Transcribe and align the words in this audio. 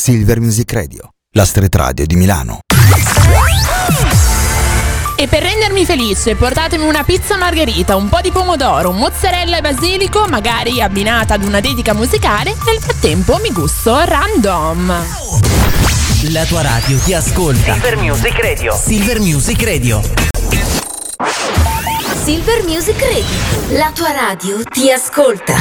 Silver 0.00 0.38
Music 0.38 0.72
Radio, 0.74 1.08
la 1.34 1.44
street 1.44 1.74
radio 1.74 2.06
di 2.06 2.14
Milano. 2.14 2.60
E 5.16 5.26
per 5.26 5.42
rendermi 5.42 5.84
felice 5.84 6.36
portatemi 6.36 6.86
una 6.86 7.02
pizza 7.02 7.36
margherita, 7.36 7.96
un 7.96 8.08
po' 8.08 8.20
di 8.20 8.30
pomodoro, 8.30 8.92
mozzarella 8.92 9.58
e 9.58 9.60
basilico, 9.60 10.26
magari 10.28 10.80
abbinata 10.80 11.34
ad 11.34 11.42
una 11.42 11.58
dedica 11.58 11.94
musicale, 11.94 12.54
nel 12.64 12.78
frattempo 12.78 13.38
mi 13.42 13.50
gusto 13.50 13.98
random. 13.98 15.04
La 16.30 16.44
tua 16.44 16.62
radio 16.62 16.96
ti 16.98 17.12
ascolta. 17.12 17.72
Silver 17.72 17.96
Music 17.96 18.38
Radio. 18.40 18.76
Silver 18.76 19.18
Music 19.18 19.62
Radio. 19.64 20.00
Silver 22.22 22.62
Music 22.62 23.00
Radio. 23.00 23.76
La 23.76 23.90
tua 23.92 24.12
radio 24.12 24.62
ti 24.62 24.92
ascolta. 24.92 25.56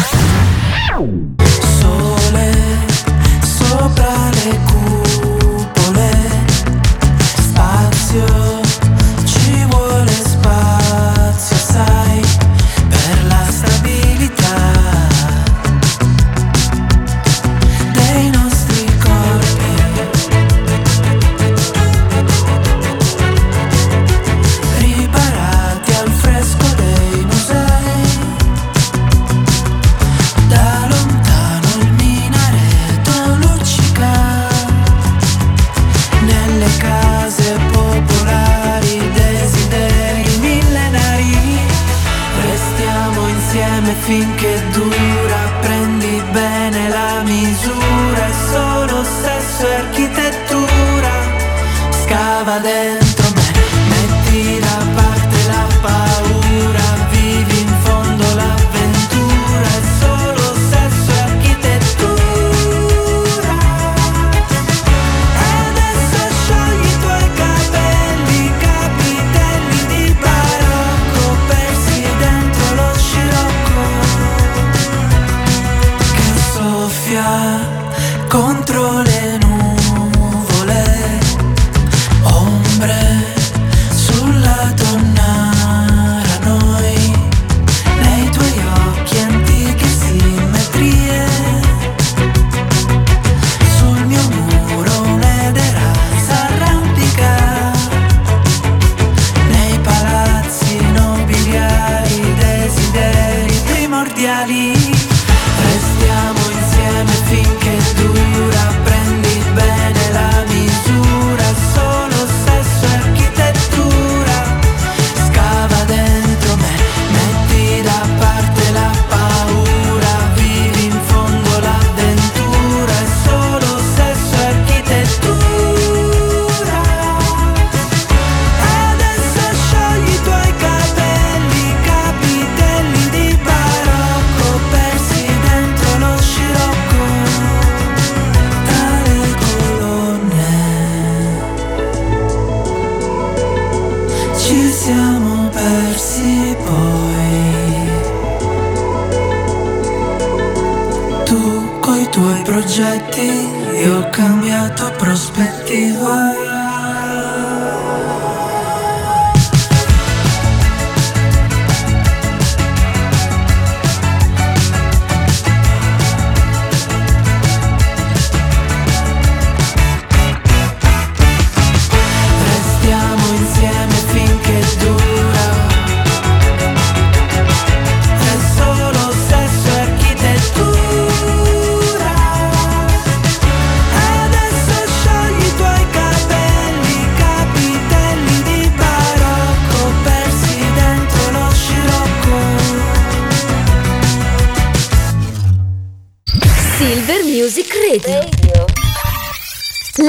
control. 78.29 79.06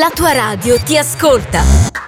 La 0.08 0.14
tua 0.14 0.32
radio 0.32 0.78
ti 0.82 0.96
ascolta. 0.96 2.07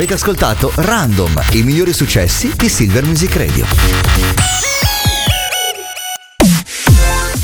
Avete 0.00 0.14
ascoltato 0.14 0.72
Random, 0.76 1.38
i 1.52 1.62
migliori 1.62 1.92
successi 1.92 2.50
di 2.56 2.70
Silver 2.70 3.04
Music 3.04 3.36
Radio. 3.36 3.66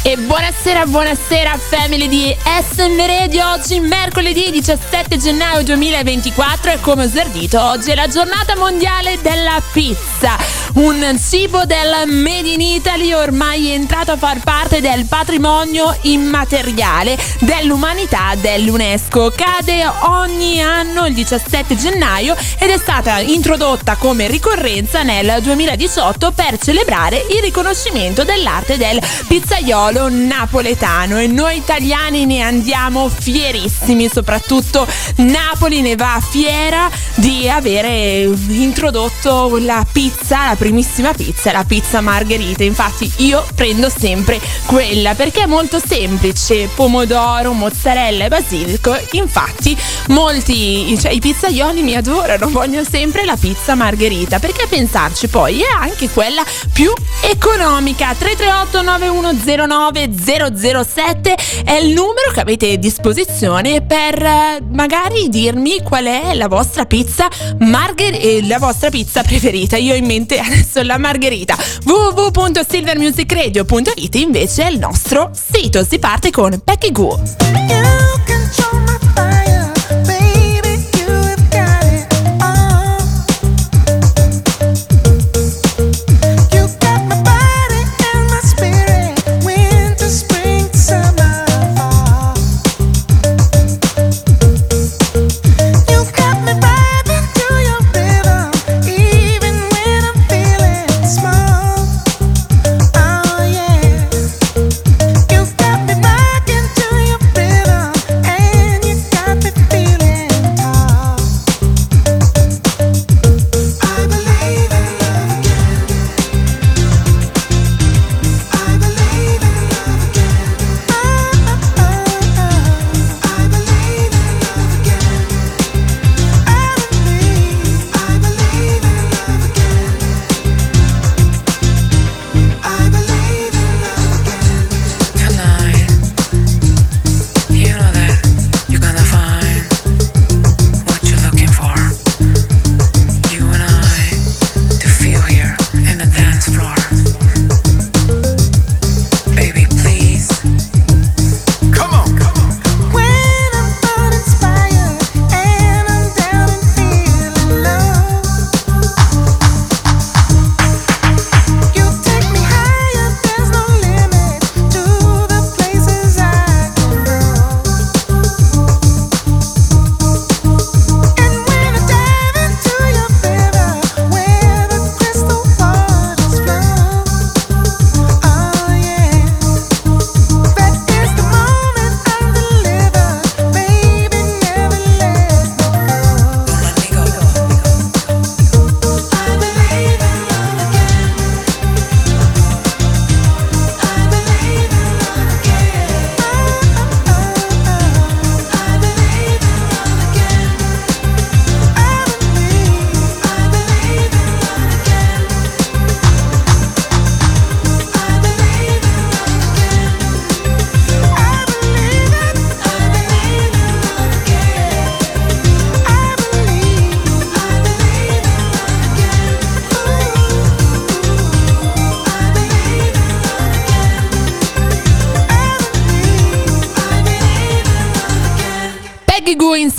E 0.03 0.17
buonasera, 0.17 0.87
buonasera 0.87 1.59
family 1.59 2.09
di 2.09 2.35
SM 2.35 2.97
Radio. 3.07 3.51
Oggi 3.51 3.79
mercoledì 3.81 4.51
17 4.51 5.19
gennaio 5.19 5.65
2024 5.65 6.71
e 6.71 6.81
come 6.81 7.05
osservito 7.05 7.63
oggi 7.63 7.91
è 7.91 7.95
la 7.95 8.09
giornata 8.09 8.57
mondiale 8.57 9.19
della 9.21 9.61
pizza. 9.71 10.56
Un 10.77 11.19
cibo 11.19 11.65
del 11.65 12.07
Made 12.07 12.51
in 12.51 12.61
Italy 12.61 13.15
ormai 13.15 13.71
entrato 13.71 14.13
a 14.13 14.19
far 14.19 14.41
parte 14.41 14.83
del 14.83 15.07
patrimonio 15.07 15.97
immateriale 16.03 17.17
dell'umanità 17.41 18.35
dell'UNESCO. 18.35 19.33
Cade 19.35 19.91
ogni 20.03 20.61
anno 20.61 21.07
il 21.07 21.15
17 21.15 21.77
gennaio 21.77 22.37
ed 22.59 22.69
è 22.69 22.77
stata 22.77 23.21
introdotta 23.21 23.97
come 23.97 24.27
ricorrenza 24.27 25.03
nel 25.03 25.41
2018 25.41 26.33
per 26.33 26.59
celebrare 26.59 27.25
il 27.31 27.41
riconoscimento 27.41 28.23
dell'arte 28.25 28.77
del 28.77 29.01
pizzaiolo 29.27 30.11
napoletano 30.11 31.19
e 31.19 31.27
noi 31.27 31.57
italiani 31.57 32.27
ne 32.27 32.43
andiamo 32.43 33.09
fierissimi, 33.09 34.11
soprattutto 34.13 34.87
Napoli 35.17 35.81
ne 35.81 35.97
va 35.97 36.21
fiera 36.21 36.91
di 37.15 37.49
avere 37.49 38.25
introdotto 38.49 39.57
la 39.59 39.83
pizza, 39.91 40.49
la 40.49 40.57
primissima 40.67 41.13
pizza, 41.13 41.53
la 41.53 41.65
pizza 41.65 42.01
margherita. 42.01 42.65
Infatti 42.65 43.09
io 43.19 43.47
prendo 43.55 43.89
sempre 43.89 44.41
quella 44.65 45.15
perché 45.15 45.43
è 45.43 45.47
molto 45.47 45.79
semplice, 45.79 46.69
pomodoro, 46.75 47.53
mozzarella 47.53 48.25
e 48.25 48.29
basilico. 48.29 48.99
Infatti 49.13 49.77
molti, 50.09 50.99
cioè 50.99 51.13
i 51.13 51.21
pizzaioli 51.21 51.83
mi 51.83 51.95
adorano, 51.95 52.49
vogliono 52.51 52.85
sempre 52.89 53.25
la 53.25 53.37
pizza 53.37 53.77
margherita 53.77 54.41
perché 54.41 54.63
a 54.63 54.67
pensarci 54.67 55.29
poi 55.29 55.61
è 55.61 55.69
anche 55.73 56.09
quella 56.09 56.43
più 56.73 56.93
economica. 57.23 58.13
338 58.19 58.83
9109 58.83 60.11
007 60.57 61.37
è 61.65 61.75
il 61.75 61.93
numero 61.93 62.33
che 62.33 62.41
avete 62.41 62.73
a 62.73 62.77
disposizione 62.77 63.83
per 63.83 64.21
eh, 64.21 64.63
magari 64.73 65.29
dirmi 65.29 65.81
qual 65.83 66.07
è 66.07 66.35
la 66.35 66.49
vostra 66.49 66.87
pizza 66.87 67.29
margherita, 67.61 68.49
la 68.49 68.59
vostra 68.59 68.91
pizza 68.91 69.23
preferita. 69.23 69.77
Io 69.77 69.93
ho 69.93 69.97
in 69.97 70.07
mente 70.07 70.55
adesso 70.57 70.83
la 70.83 70.99
margherita. 70.99 71.57
www.silvermusicradio.it 71.85 74.15
invece 74.15 74.65
è 74.65 74.71
il 74.71 74.79
nostro 74.79 75.31
sito. 75.33 75.85
Si 75.85 75.99
parte 75.99 76.31
con 76.31 76.59
Becky 76.65 76.93
Goo. 76.93 78.16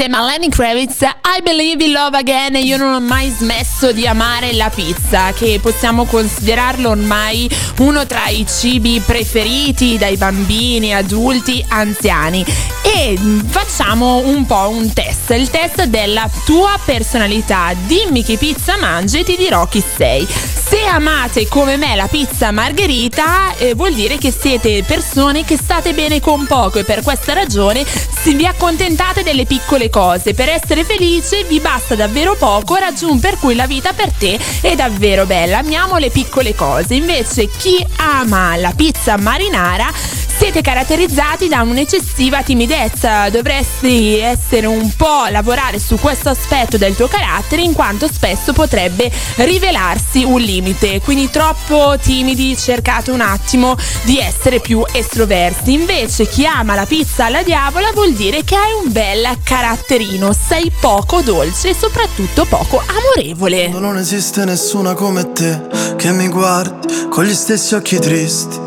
Insieme 0.08 0.18
a 0.18 0.22
Lenny 0.22 0.50
Kravitz 0.50 1.02
I 1.02 1.42
Believe 1.44 1.84
in 1.84 1.92
Love 1.92 2.18
Again 2.18 2.56
e 2.56 2.62
io 2.62 2.78
non 2.78 2.94
ho 2.94 3.00
mai 3.02 3.30
smesso 3.30 3.92
di 3.92 4.08
amare 4.08 4.54
la 4.54 4.70
pizza 4.70 5.34
che 5.34 5.60
possiamo 5.62 6.06
considerarlo 6.06 6.90
ormai 6.90 7.50
uno 7.80 8.06
tra 8.06 8.28
i 8.28 8.46
cibi 8.48 9.02
preferiti 9.06 9.98
dai 9.98 10.16
bambini, 10.16 10.94
adulti, 10.94 11.64
anziani 11.68 12.46
e 12.84 13.18
facciamo 13.48 14.20
un 14.26 14.46
po' 14.46 14.70
un 14.70 14.94
test, 14.94 15.32
il 15.32 15.50
test 15.50 15.84
della 15.86 16.30
tua 16.46 16.80
personalità. 16.84 17.74
Dimmi 17.86 18.24
che 18.24 18.38
pizza 18.38 18.78
mangi 18.78 19.20
e 19.20 19.24
ti 19.24 19.36
dirò 19.36 19.68
chi 19.68 19.84
sei. 19.96 20.26
Se 20.70 20.84
amate 20.84 21.48
come 21.48 21.78
me 21.78 21.96
la 21.96 22.08
pizza 22.08 22.52
margherita, 22.52 23.56
eh, 23.56 23.74
vuol 23.74 23.94
dire 23.94 24.18
che 24.18 24.32
siete 24.32 24.84
persone 24.84 25.46
che 25.46 25.56
state 25.56 25.94
bene 25.94 26.20
con 26.20 26.46
poco 26.46 26.80
e 26.80 26.84
per 26.84 27.04
questa 27.04 27.34
ragione 27.34 27.86
vi 28.34 28.46
accontentate 28.46 29.24
delle 29.24 29.46
piccole 29.46 29.90
cose. 29.90 30.34
Per 30.34 30.50
essere 30.50 30.84
felice 30.84 31.44
vi 31.46 31.60
basta 31.60 31.96
davvero 31.96 32.36
poco, 32.36 32.76
ragion 32.76 33.20
per 33.20 33.38
cui 33.40 33.56
la 33.56 33.66
vita 33.66 33.94
per 33.94 34.12
te 34.12 34.38
è 34.62 34.76
davvero 34.76 35.26
bella. 35.26 35.60
Amiamo 35.60 35.98
le 35.98 36.10
piccole 36.10 36.54
cose. 36.54 36.96
Invece 36.96 37.48
chi 37.48 37.86
ama 37.98 38.56
la 38.58 38.74
pizza 38.76 39.18
marinara 39.18 39.92
siete 40.38 40.62
caratterizzati 40.62 41.48
da 41.48 41.64
un'eccessiva 41.64 42.44
timidezza. 42.44 43.28
Dovresti 43.30 44.20
essere 44.20 44.68
un 44.68 44.94
po' 44.96 45.26
lavorare 45.32 45.80
su 45.80 45.98
questo 45.98 46.30
aspetto 46.30 46.78
del 46.78 46.96
tuo 46.96 47.08
carattere 47.08 47.64
in 47.64 47.74
quanto 47.74 48.08
spesso 48.08 48.54
potrebbe 48.54 49.12
rivelarsi 49.38 50.24
un 50.24 50.40
limite. 50.40 51.02
Quindi 51.02 51.32
troppo 51.32 51.96
timidi, 52.00 52.56
cercate 52.56 53.10
un 53.10 53.22
attimo 53.22 53.76
di 54.04 54.20
essere 54.20 54.60
più 54.60 54.84
estroversi. 54.92 55.74
Invece 55.74 56.28
chi 56.28 56.46
ama 56.46 56.76
la 56.76 56.86
pizza 56.86 57.26
alla 57.26 57.42
diavola 57.42 57.92
vuol 57.94 58.14
dire 58.14 58.44
che 58.44 58.56
hai 58.56 58.74
un 58.84 58.92
bel 58.92 59.40
caratterino, 59.44 60.34
sei 60.34 60.72
poco 60.80 61.22
dolce 61.22 61.70
e 61.70 61.76
soprattutto 61.76 62.46
poco 62.46 62.84
amorevole. 62.86 63.70
Non 63.70 63.98
esiste 63.98 64.46
nessuna 64.46 64.94
come 64.94 65.32
te 65.32 65.96
che 65.96 66.12
mi 66.12 66.28
guardi 66.28 67.08
con 67.10 67.26
gli 67.26 67.34
stessi 67.34 67.74
occhi 67.74 67.98
tristi. 67.98 68.67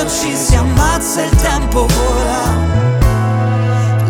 Quando 0.00 0.18
ci 0.18 0.34
si 0.34 0.54
ammazza 0.54 1.22
il 1.22 1.36
tempo 1.36 1.86
vola. 1.86 2.56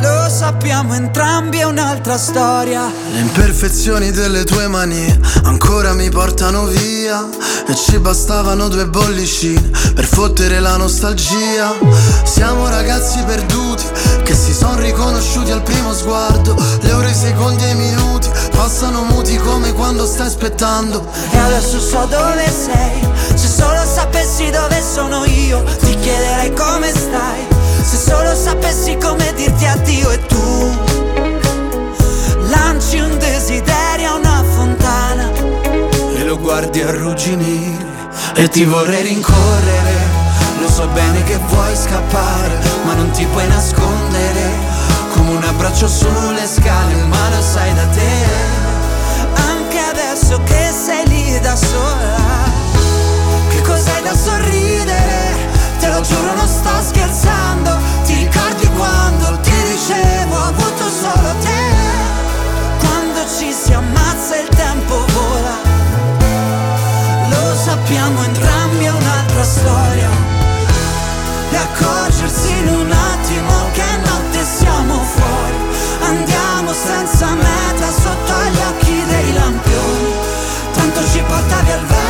Lo 0.01 0.31
sappiamo 0.31 0.95
entrambi, 0.95 1.59
è 1.59 1.65
un'altra 1.65 2.17
storia. 2.17 2.89
Le 3.13 3.19
imperfezioni 3.19 4.13
delle 4.13 4.45
tue 4.45 4.69
manie 4.69 5.19
ancora 5.43 5.93
mi 5.95 6.09
portano 6.09 6.67
via 6.67 7.29
E 7.67 7.75
ci 7.75 7.99
bastavano 7.99 8.69
due 8.69 8.87
bollicine 8.87 9.71
per 9.93 10.05
fottere 10.05 10.61
la 10.61 10.77
nostalgia 10.77 11.75
Siamo 12.23 12.69
ragazzi 12.69 13.21
perduti 13.25 13.85
che 14.23 14.35
si 14.35 14.53
son 14.53 14.81
riconosciuti 14.81 15.51
al 15.51 15.63
primo 15.63 15.93
sguardo 15.93 16.55
Le 16.83 16.93
ore, 16.93 17.11
i 17.11 17.15
secondi 17.15 17.65
e 17.65 17.71
i 17.71 17.75
minuti 17.75 18.29
passano 18.53 19.03
muti 19.03 19.37
come 19.39 19.73
quando 19.73 20.07
stai 20.07 20.29
aspettando 20.29 21.05
E 21.33 21.37
adesso 21.37 21.81
so 21.81 22.07
dove 22.09 22.49
sei. 22.49 23.20
Se 23.35 23.47
solo 23.47 23.85
sapessi 23.85 24.51
dove 24.51 24.83
sono 24.83 25.25
io, 25.25 25.63
ti 25.81 25.97
chiederei 25.99 26.53
come 26.53 26.91
stai. 26.91 27.47
Se 27.83 27.97
solo 27.97 28.35
sapessi 28.35 28.97
come 28.97 29.33
dirti 29.35 29.67
addio 29.67 30.11
e 30.11 30.27
tu 30.27 30.79
lanci 32.49 32.99
un 32.99 33.17
desiderio 33.19 34.11
a 34.11 34.15
una 34.15 34.45
fontana. 34.55 35.31
E 36.15 36.25
lo 36.25 36.39
guardi 36.39 36.83
arrugginire 36.83 37.89
e 38.35 38.49
ti 38.49 38.65
vorrei 38.65 39.03
rincorrere 39.03 39.99
Lo 40.61 40.69
so 40.69 40.87
bene 40.89 41.23
che 41.25 41.39
vuoi 41.49 41.75
scappare 41.77 42.59
ma 42.85 42.95
non 42.95 43.11
ti 43.11 43.25
puoi 43.27 43.47
nascondere 43.49 44.51
Come 45.15 45.31
un 45.31 45.43
abbraccio 45.43 45.89
sulle 45.89 46.47
scale 46.47 46.95
ma 47.05 47.29
lo 47.29 47.43
sai 47.43 47.75
da 47.75 47.87
te 47.87 48.13
Anche 49.35 49.79
adesso 49.79 50.41
che 50.45 50.71
sei 50.73 51.07
lì 51.09 51.41
da 51.41 51.57
sola. 51.57 52.50
Cos'hai 54.01 54.03
da 54.03 54.15
sorridere? 54.15 55.37
Te 55.79 55.89
lo 55.89 56.01
giuro, 56.01 56.35
non 56.35 56.49
sto 56.49 56.71
scherzando. 56.83 57.77
Ti 58.05 58.15
ricordi 58.15 58.67
quando 58.69 59.39
ti 59.41 59.51
dicevo 59.51 60.37
ho 60.37 60.45
avuto 60.45 60.89
solo 60.89 61.35
te? 61.41 61.63
Quando 62.79 63.21
ci 63.37 63.53
si 63.53 63.73
ammazza 63.73 64.37
il 64.37 64.49
tempo 64.49 65.05
vola. 65.13 65.57
Lo 67.29 67.55
sappiamo 67.55 68.23
entrambi, 68.25 68.85
è 68.85 68.91
un'altra 68.91 69.45
storia. 69.45 70.09
E 71.51 71.57
accorgersi 71.57 72.51
in 72.51 72.69
un 72.69 72.91
attimo 72.91 73.53
che 73.73 73.85
notte 74.05 74.45
siamo 74.45 74.95
fuori. 74.95 75.59
Andiamo 76.03 76.73
senza 76.73 77.27
meta 77.35 77.91
sotto 77.91 78.33
agli 78.33 78.61
occhi 78.69 79.05
dei 79.07 79.33
lampioni. 79.35 80.13
Tanto 80.73 81.01
ci 81.13 81.23
portavi 81.27 81.71
al 81.73 81.85
vento, 81.85 82.10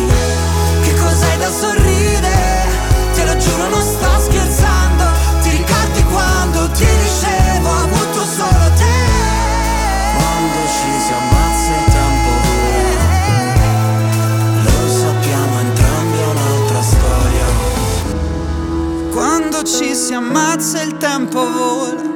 ci 19.63 19.95
si 19.95 20.13
ammazza 20.13 20.81
il 20.81 20.97
tempo 20.97 21.39
vola 21.39 22.10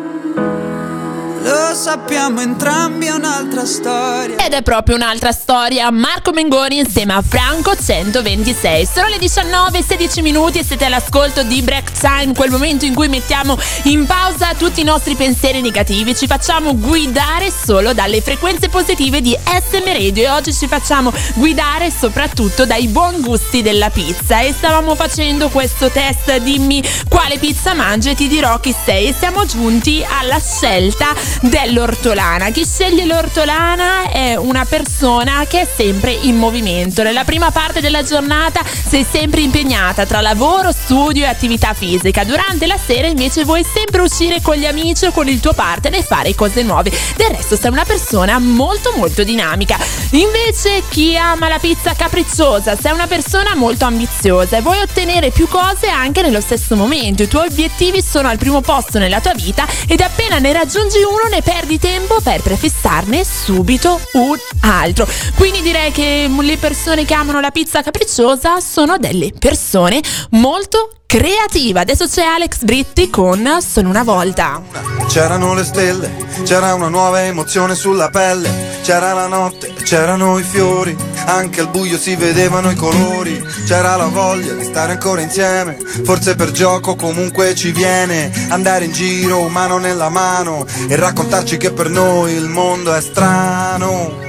Lo 1.46 1.75
sappiamo 1.75 2.42
entrambi 2.42 3.06
è 3.06 3.12
un'altra 3.12 3.66
storia. 3.66 4.44
Ed 4.44 4.54
è 4.54 4.64
proprio 4.64 4.96
un'altra 4.96 5.32
storia, 5.32 5.92
Marco 5.92 6.32
Mengoni 6.32 6.80
insieme 6.80 7.14
a 7.14 7.22
Franco 7.22 7.75
126. 7.75 8.88
Sono 8.92 9.10
le 9.10 9.20
19 9.20 9.78
e 9.78 9.84
16 9.84 10.24
minuti 10.24 10.58
e 10.58 10.64
siete 10.64 10.86
all'ascolto 10.86 11.44
di 11.44 11.62
Break 11.62 11.92
Time, 11.92 12.34
quel 12.34 12.50
momento 12.50 12.86
in 12.86 12.96
cui 12.96 13.10
mettiamo 13.10 13.60
in 13.84 14.08
pausa 14.08 14.56
tutti 14.58 14.82
i 14.82 14.84
nostri 14.84 15.14
pensieri 15.14 15.62
negativi, 15.62 16.16
ci 16.16 16.25
facciamo 16.25 16.75
guidare 16.80 17.52
solo 17.52 17.94
dalle 17.94 18.22
frequenze 18.22 18.68
positive 18.68 19.22
di 19.22 19.38
SM 19.44 19.86
Radio 19.86 20.24
e 20.24 20.30
oggi 20.30 20.52
ci 20.52 20.66
facciamo 20.66 21.14
guidare 21.36 21.92
soprattutto 21.92 22.66
dai 22.66 22.88
buon 22.88 23.22
gusti 23.22 23.62
della 23.62 23.92
pizza. 23.92 24.40
E 24.40 24.52
stavamo 24.52 24.96
facendo 24.96 25.50
questo 25.50 25.92
test, 25.92 26.38
dimmi 26.38 26.84
quale 27.08 27.38
pizza 27.38 27.75
mangi 27.75 28.10
e 28.10 28.16
ti 28.16 28.28
dirò 28.28 28.60
chi 28.60 28.74
sei. 28.84 29.10
E 29.10 29.16
siamo 29.16 29.46
giunti 29.46 30.04
alla 30.10 30.40
scelta 30.40 31.34
del 31.42 31.65
è 31.65 31.72
l'ortolana? 31.72 32.50
Chi 32.51 32.65
sceglie 32.65 33.06
l'ortolana 33.06 34.10
è 34.10 34.36
una 34.36 34.65
persona 34.65 35.46
che 35.48 35.62
è 35.62 35.68
sempre 35.75 36.12
in 36.12 36.38
movimento. 36.38 37.04
Nella 37.04 37.24
prima 37.24 37.51
parte 37.51 37.82
della 37.82 38.04
giornata 38.04 38.62
sei 38.63 39.06
sempre 39.10 39.42
impegnata 39.42 40.06
tra 40.06 40.22
lavoro, 40.22 40.72
studio 40.72 41.24
e 41.24 41.27
attività 41.27 41.74
fisica. 41.74 42.24
Durante 42.24 42.68
la 42.68 42.77
sera 42.77 43.08
invece 43.08 43.44
vuoi 43.44 43.65
sempre 43.65 44.01
uscire 44.01 44.42
con 44.42 44.56
gli 44.56 44.65
amici 44.65 45.06
o 45.06 45.12
con 45.12 45.27
il 45.27 45.39
tuo 45.39 45.54
partner 45.54 45.96
e 45.96 46.04
fare 46.04 46.36
cose 46.36 46.62
nuove. 46.62 46.92
Del 47.15 47.30
resto 47.30 47.56
sei 47.56 47.72
una 47.72 47.86
persona 47.86 48.38
molto 48.39 48.94
molto 48.96 49.24
dinamica. 49.24 49.77
Invece 50.12 50.84
chi 50.89 51.18
ama 51.18 51.48
la 51.48 51.60
pizza 51.60 51.94
capricciosa, 51.94 52.77
sei 52.80 52.92
una 52.92 53.08
persona 53.08 53.56
molto 53.56 53.86
ambiziosa 53.86 54.58
e 54.58 54.62
vuoi 54.62 54.80
ottenere 54.80 55.32
più 55.32 55.48
cose 55.48 55.88
anche 55.88 56.22
nello 56.22 56.42
stesso 56.42 56.75
momento. 56.75 57.24
I 57.24 57.27
tuoi 57.27 57.48
obiettivi 57.48 58.01
sono 58.01 58.27
al 58.27 58.38
primo 58.38 58.62
posto 58.62 59.00
nella 59.00 59.20
tua 59.20 59.34
vita 59.34 59.65
ed 59.88 60.01
appena 60.01 60.38
ne 60.38 60.54
raggiungi 60.54 60.98
uno 60.98 61.25
ne 61.27 61.41
perdi 61.41 61.79
tempo 61.79 62.20
per 62.22 62.41
prefissarne 62.41 63.24
subito 63.24 64.00
un 64.13 64.38
altro. 64.62 65.08
Quindi 65.36 65.62
direi 65.62 65.91
che 65.91 66.29
le 66.39 66.58
persone 66.58 67.05
che 67.05 67.13
amano 67.13 67.39
la 67.39 67.51
pizza 67.51 67.82
capricciosa 67.82 68.60
sono 68.60 68.98
delle 68.98 69.32
persone 69.38 70.01
molto 70.32 70.89
creative. 71.16 71.80
Adesso 71.80 72.08
c'è 72.08 72.24
Alex 72.24 72.64
Britti 72.64 73.10
con 73.10 73.60
Solo 73.62 73.88
una 73.88 74.04
volta. 74.04 74.62
C'erano 75.08 75.54
le 75.54 75.64
stelle, 75.64 76.14
c'era 76.44 76.74
una 76.74 76.90
nuova 76.90 77.24
emozione 77.24 77.74
sulla 77.74 78.10
pelle, 78.10 78.82
c'era 78.84 79.14
la 79.14 79.28
notte, 79.28 79.74
c'erano 79.84 80.38
i 80.40 80.44
fiori, 80.44 80.94
anche 81.26 81.62
al 81.62 81.70
buio 81.70 81.98
si 81.98 82.16
vedevano 82.16 82.70
i 82.70 82.76
colori, 82.76 83.42
c'era 83.66 83.96
la 83.96 84.08
voglia 84.08 84.52
di 84.54 84.66
stare 84.66 84.94
ancora 84.94 85.22
insieme, 85.22 85.78
forse 86.04 86.36
per 86.36 86.52
gioco 86.52 86.96
comunque 86.96 87.56
ci 87.56 87.72
viene, 87.72 88.30
andare 88.50 88.84
in 88.84 88.92
giro 88.92 89.48
mano 89.48 89.78
nella 89.78 90.10
mano 90.10 90.66
e 90.90 90.98
raccontarci 90.98 91.56
che 91.56 91.72
per 91.72 91.90
noi 91.90 92.34
il 92.34 92.50
mondo 92.50 92.94
è 92.94 93.00
strano. 93.00 94.24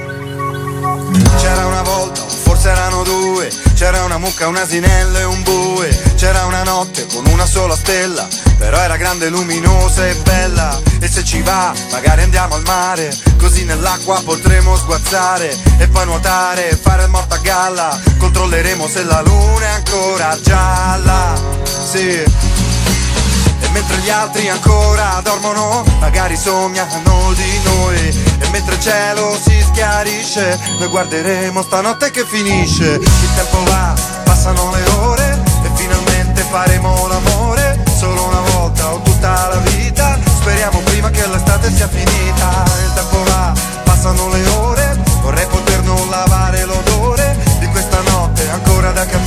C'era 1.37 1.65
una 1.65 1.81
volta, 1.81 2.21
forse 2.21 2.69
erano 2.69 3.03
due, 3.03 3.49
c'era 3.75 4.03
una 4.03 4.17
mucca, 4.17 4.47
un 4.47 4.55
asinello 4.55 5.17
e 5.17 5.23
un 5.23 5.43
bue, 5.43 5.96
c'era 6.17 6.45
una 6.45 6.63
notte 6.63 7.05
con 7.05 7.27
una 7.27 7.45
sola 7.45 7.75
stella, 7.75 8.27
però 8.57 8.79
era 8.79 8.97
grande, 8.97 9.29
luminosa 9.29 10.07
e 10.07 10.15
bella, 10.15 10.81
e 10.99 11.07
se 11.07 11.23
ci 11.23 11.43
va, 11.43 11.71
magari 11.91 12.23
andiamo 12.23 12.55
al 12.55 12.63
mare, 12.65 13.15
così 13.37 13.63
nell'acqua 13.65 14.19
potremo 14.25 14.75
sguazzare, 14.75 15.55
e 15.77 15.87
poi 15.87 16.05
nuotare, 16.05 16.69
e 16.69 16.75
fare 16.75 17.03
il 17.03 17.09
morto 17.09 17.35
a 17.35 17.37
galla, 17.37 17.97
controlleremo 18.17 18.87
se 18.87 19.03
la 19.03 19.21
luna 19.21 19.65
è 19.65 19.73
ancora 19.75 20.37
gialla, 20.41 21.39
sì. 21.63 22.09
E 23.59 23.69
mentre 23.69 23.97
gli 23.97 24.09
altri 24.09 24.49
ancora 24.49 25.19
dormono, 25.23 25.83
magari 25.99 26.35
sognano 26.35 27.33
di 27.33 27.61
noi. 27.63 27.97
E 28.39 28.47
mentre 28.49 28.75
il 28.75 28.81
cielo 28.81 29.37
si 29.39 29.61
schiarisce, 29.61 30.59
noi 30.79 30.87
guarderemo 30.87 31.61
stanotte 31.61 32.11
che 32.11 32.25
finisce. 32.25 32.99
Il 33.01 33.29
tempo 33.35 33.63
va, 33.65 33.93
passano 34.23 34.71
le 34.71 34.86
faremo 36.49 37.07
l'amore. 37.07 37.77
Solo 37.95 38.27
una 38.27 38.41
volta 38.51 38.93
o 38.93 39.01
tutta 39.01 39.49
la 39.49 39.59
vita. 39.71 40.17
Speriamo 40.39 40.79
prima 40.81 41.09
che 41.09 41.27
l'estate 41.27 41.71
sia 41.71 41.87
finita. 41.87 42.63
Il 42.83 42.93
tempo 42.93 43.23
va, 43.23 43.53
passano 43.83 44.29
le 44.29 44.47
ore. 44.47 44.97
Vorrei 45.21 45.45
poter 45.47 45.81
non 45.83 46.09
lavare 46.09 46.65
l'odore 46.65 47.37
di 47.59 47.67
questa 47.67 48.01
notte 48.01 48.49
ancora 48.49 48.91
da 48.91 49.05
capire. 49.05 49.26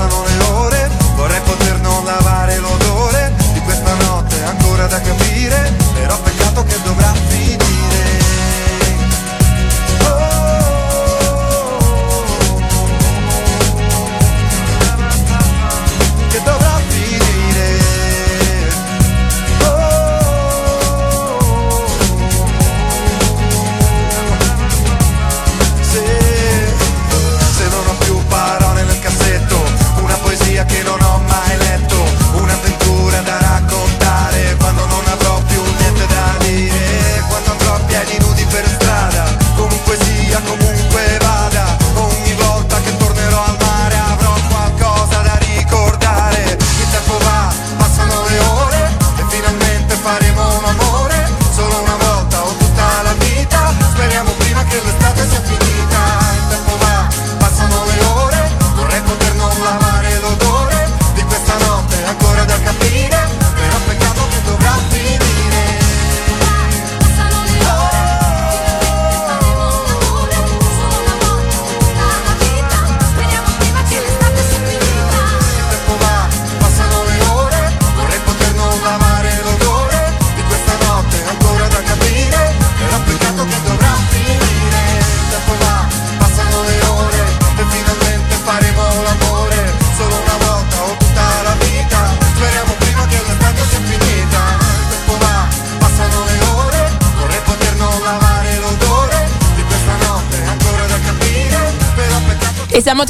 passano 0.00 0.24
le 0.24 0.44
ore. 0.52 0.90
Vorrei 1.16 1.40
poter 1.42 1.80
non 1.80 2.04
lavare 2.04 2.58
l'odore 2.58 3.32
di 3.52 3.60
questa 3.60 3.94
notte 4.04 4.42
ancora 4.44 4.86
da 4.86 5.00
capire. 5.00 5.74
Però 5.94 6.18
peccato 6.20 6.64
che 6.64 6.80
dovrà 6.82 7.12
finire. 7.28 7.69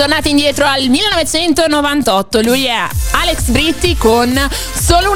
Tornati 0.00 0.30
indietro 0.30 0.64
al 0.64 0.88
1998. 0.88 2.40
Lui 2.40 2.64
è 2.64 2.86
Alex 3.20 3.48
Britti 3.48 3.98
con 3.98 4.32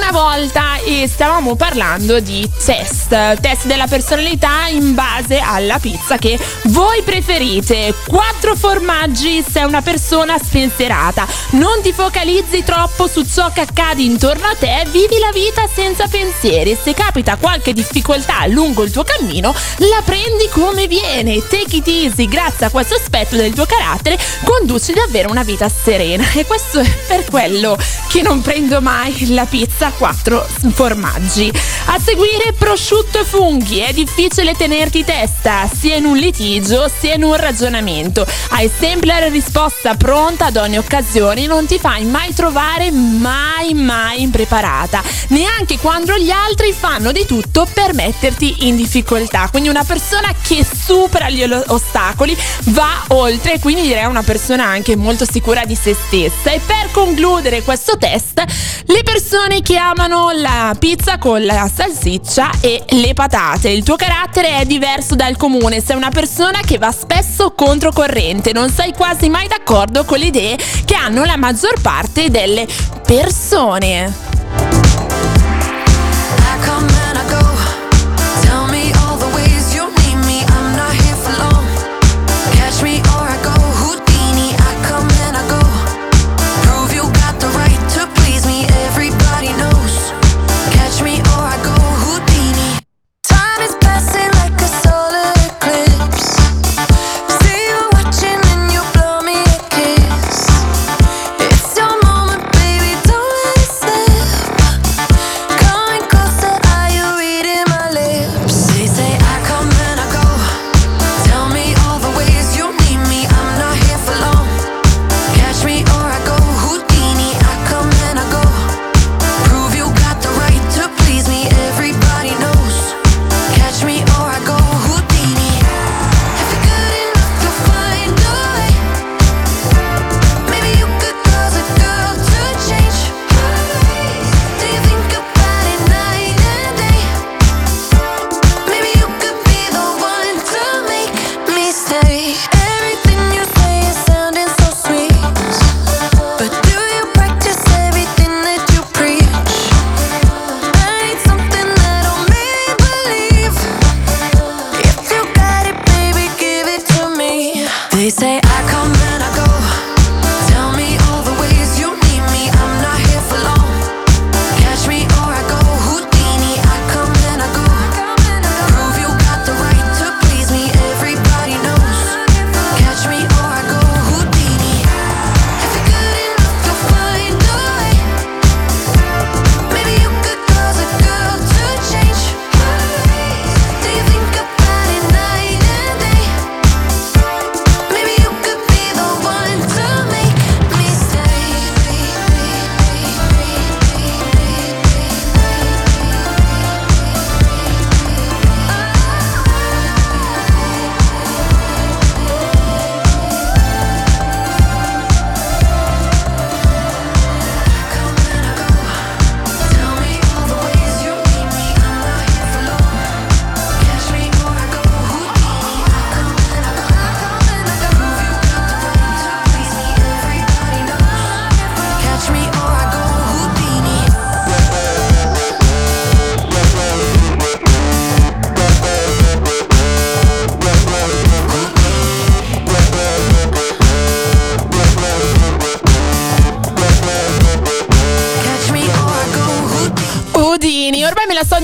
una 0.06 0.20
volta 0.20 0.76
e 0.84 1.08
stavamo 1.08 1.54
parlando 1.54 2.20
di 2.20 2.46
test, 2.62 3.08
test 3.40 3.64
della 3.64 3.86
personalità 3.86 4.66
in 4.68 4.92
base 4.92 5.38
alla 5.38 5.78
pizza 5.78 6.18
che 6.18 6.38
voi 6.64 7.02
preferite. 7.02 7.94
Quattro 8.06 8.54
formaggi 8.54 9.42
se 9.48 9.60
una 9.60 9.80
persona 9.80 10.36
spensierata. 10.36 11.26
Non 11.50 11.80
ti 11.82 11.92
focalizzi 11.92 12.62
troppo 12.64 13.06
su 13.06 13.24
ciò 13.24 13.50
che 13.50 13.62
accade 13.62 14.02
intorno 14.02 14.46
a 14.46 14.54
te, 14.54 14.84
vivi 14.90 15.18
la 15.18 15.30
vita 15.32 15.66
senza 15.72 16.06
pensieri. 16.06 16.76
Se 16.80 16.92
capita 16.92 17.36
qualche 17.36 17.72
difficoltà 17.72 18.44
lungo 18.46 18.82
il 18.82 18.90
tuo 18.90 19.04
cammino, 19.04 19.54
la 19.78 20.02
prendi 20.04 20.48
come 20.50 20.86
viene. 20.86 21.46
Take 21.48 21.76
it 21.76 21.88
easy, 21.88 22.28
grazie 22.28 22.66
a 22.66 22.70
questo 22.70 22.94
aspetto 22.94 23.36
del 23.36 23.54
tuo 23.54 23.64
carattere, 23.64 24.18
conduci 24.44 24.92
davvero 24.92 25.30
una 25.30 25.44
vita 25.44 25.68
serena. 25.70 26.24
E 26.34 26.44
questo 26.44 26.80
è 26.80 26.90
per 27.06 27.24
quello 27.24 27.78
che 28.08 28.20
non 28.20 28.42
prendo 28.42 28.82
mai 28.82 29.32
la 29.32 29.46
pizza 29.46 29.92
quattro 29.96 30.46
formaggi. 30.72 31.52
A 31.86 31.98
seguire 31.98 32.52
prosciutto 32.56 33.20
e 33.20 33.24
funghi. 33.24 33.78
È 33.78 33.92
difficile 33.92 34.54
tenerti 34.54 35.04
testa, 35.04 35.68
sia 35.72 35.96
in 35.96 36.04
un 36.04 36.16
litigio 36.16 36.90
sia 36.98 37.14
in 37.14 37.22
un 37.22 37.36
ragionamento. 37.36 38.26
Hai 38.50 38.70
sempre 38.78 39.06
la 39.06 39.28
risposta 39.28 39.94
pronta 39.94 40.46
ad 40.46 40.56
ogni 40.56 40.78
occasione, 40.78 41.46
non 41.46 41.66
ti 41.66 41.78
fai 41.78 42.04
mai 42.04 42.32
trovare 42.34 42.90
mai 42.90 43.74
mai 43.74 44.22
impreparata, 44.22 45.02
neanche 45.28 45.78
quando 45.78 46.16
gli 46.16 46.30
altri 46.30 46.72
fanno 46.72 47.12
di 47.12 47.26
tutto 47.26 47.66
per 47.72 47.94
metterti 47.94 48.66
in 48.66 48.76
difficoltà. 48.76 49.48
Quindi 49.50 49.68
una 49.68 49.84
persona 49.84 50.34
che 50.42 50.64
supera 50.64 51.28
gli 51.28 51.42
ostacoli 51.42 52.36
va 52.64 53.04
oltre, 53.08 53.58
quindi 53.58 53.82
direi 53.82 54.06
una 54.06 54.22
persona 54.22 54.64
anche 54.64 54.96
molto 54.96 55.24
sicura 55.24 55.64
di 55.64 55.74
se 55.74 55.94
stessa. 55.94 56.50
E 56.50 56.60
per 56.64 56.90
concludere 56.90 57.62
questo 57.62 57.96
test, 57.98 58.42
le 58.86 59.02
persone 59.02 59.62
che 59.62 59.76
amano 59.90 60.30
la 60.32 60.74
pizza 60.78 61.18
con 61.18 61.44
la 61.44 61.70
salsiccia 61.72 62.50
e 62.60 62.84
le 62.88 63.12
patate. 63.12 63.68
Il 63.68 63.82
tuo 63.82 63.96
carattere 63.96 64.58
è 64.58 64.64
diverso 64.64 65.14
dal 65.14 65.36
comune, 65.36 65.82
sei 65.82 65.96
una 65.96 66.10
persona 66.10 66.60
che 66.64 66.78
va 66.78 66.90
spesso 66.90 67.52
controcorrente, 67.52 68.52
non 68.52 68.70
sei 68.70 68.92
quasi 68.92 69.28
mai 69.28 69.46
d'accordo 69.46 70.04
con 70.04 70.18
le 70.18 70.26
idee 70.26 70.58
che 70.84 70.94
hanno 70.94 71.24
la 71.24 71.36
maggior 71.36 71.80
parte 71.80 72.30
delle 72.30 72.66
persone. 73.04 74.43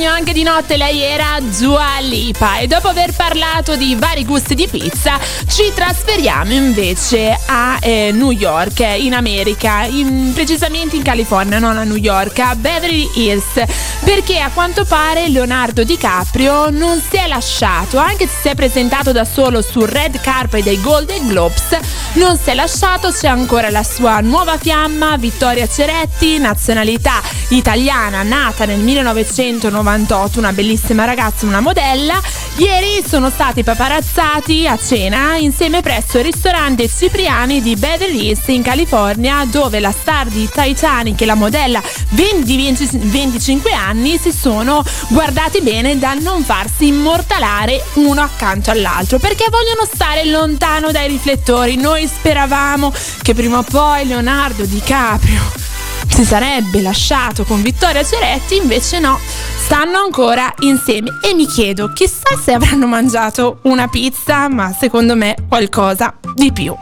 Sogno 0.01 0.13
anche 0.13 0.33
di 0.33 0.43
notte, 0.43 0.79
lei 0.79 1.03
era 1.03 1.37
Dua 1.59 1.99
Lipa. 2.01 2.57
E 2.57 2.67
dopo 2.67 2.89
aver 2.89 3.13
parlato 3.13 3.77
di 3.77 3.95
vari 3.97 4.25
gusti 4.25 4.55
di 4.55 4.67
pizza 4.67 5.19
ci 5.47 5.71
trasferiamo 5.75 6.55
invece 6.55 7.39
a 7.47 7.77
eh, 7.83 8.11
New 8.11 8.31
York, 8.31 8.81
in 8.81 9.13
America, 9.13 9.83
in- 9.83 10.33
precisamente 10.33 10.97
in 10.97 11.03
California, 11.03 11.59
non 11.59 11.77
a 11.77 11.85
New 11.85 11.97
York, 11.97 12.39
a 12.39 12.55
Beverly 12.55 13.11
Hills, 13.15 13.63
perché 14.03 14.39
a 14.39 14.51
quanto 14.55 14.87
pare 14.87 15.29
Leonardo 15.29 15.85
DiCaprio 15.85 16.71
non 16.71 17.03
si 17.07 17.17
è 17.17 17.27
lasciato, 17.27 17.99
anche 17.99 18.27
se 18.27 18.39
si 18.41 18.49
è 18.49 18.55
presentato 18.55 19.13
da 19.13 19.27
solo 19.27 19.61
sul 19.61 19.87
red 19.87 20.19
carpet 20.21 20.63
dei 20.63 20.81
Golden 20.81 21.27
Globes, 21.27 21.77
non 22.15 22.39
si 22.39 22.49
è 22.49 22.55
lasciato, 22.55 23.11
c'è 23.11 23.29
ancora 23.29 23.69
la 23.69 23.83
sua 23.83 24.21
nuova 24.21 24.57
fiamma, 24.57 25.19
Vittoria 25.19 25.69
Ceretti, 25.69 26.39
nazionalità 26.39 27.21
italiana, 27.51 28.23
nata 28.23 28.65
nel 28.65 28.81
1998, 28.81 30.39
una 30.39 30.53
bellissima 30.53 31.05
ragazza, 31.05 31.47
una 31.47 31.61
modella. 31.61 32.21
Ieri 32.57 33.03
sono 33.07 33.31
stati 33.31 33.63
paparazzati 33.63 34.67
a 34.67 34.79
cena 34.79 35.37
insieme 35.37 35.81
presso 35.81 36.19
il 36.19 36.25
ristorante 36.25 36.89
Cipriani 36.89 37.61
di 37.61 37.77
Beverly 37.77 38.29
Hills 38.29 38.47
in 38.49 38.63
California, 38.63 39.45
dove 39.47 39.81
la 39.81 39.93
star 39.93 40.27
di 40.27 40.49
Titanic 40.51 41.21
e 41.21 41.27
la 41.27 41.35
modella 41.35 41.83
20 42.11 42.45
di 42.45 42.57
20 42.57 42.89
25 42.93 43.73
anni 43.73 44.19
si 44.19 44.33
sono 44.33 44.85
guardati 45.09 45.61
bene 45.61 45.99
da 45.99 46.15
non 46.15 46.43
farsi 46.43 46.89
immortalare 46.89 47.85
uno 47.95 48.21
accanto 48.21 48.71
all'altro, 48.71 49.19
perché 49.19 49.47
vogliono 49.51 49.89
stare 49.93 50.25
lontano 50.27 50.91
dai 50.91 51.09
riflettori. 51.09 51.77
Noi 51.77 52.07
speravamo 52.07 52.93
che 53.23 53.35
prima 53.35 53.59
o 53.59 53.63
poi 53.63 54.07
Leonardo 54.07 54.65
DiCaprio 54.65 55.70
si 56.11 56.25
sarebbe 56.25 56.83
lasciato 56.83 57.45
con 57.45 57.63
Vittoria 57.63 58.05
Ceretti, 58.05 58.57
invece 58.57 58.99
no, 58.99 59.19
stanno 59.65 59.99
ancora 59.99 60.53
insieme 60.61 61.11
e 61.23 61.35
mi 61.35 61.47
chiedo 61.47 61.93
chissà 61.93 62.37
se 62.43 62.53
avranno 62.53 62.87
mangiato 62.87 63.61
una 63.63 63.89
pizza, 63.89 64.49
ma 64.49 64.73
secondo 64.79 65.15
me 65.15 65.35
qualcosa 65.49 66.15
di 66.35 66.53
più. 66.53 66.75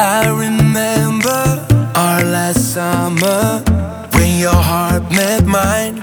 I 0.00 0.26
remember 0.26 1.66
our 1.94 2.22
last 2.24 2.72
summer 2.72 3.62
when 4.12 4.38
your 4.38 4.54
heart 4.54 5.10
met 5.10 5.44
mine. 5.44 6.02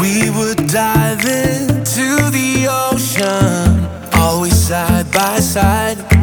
We 0.00 0.30
would 0.30 0.66
dive 0.66 1.24
into 1.24 2.30
the 2.30 2.66
ocean, 2.68 3.86
always 4.12 4.54
side 4.54 5.10
by 5.12 5.40
side. 5.40 6.19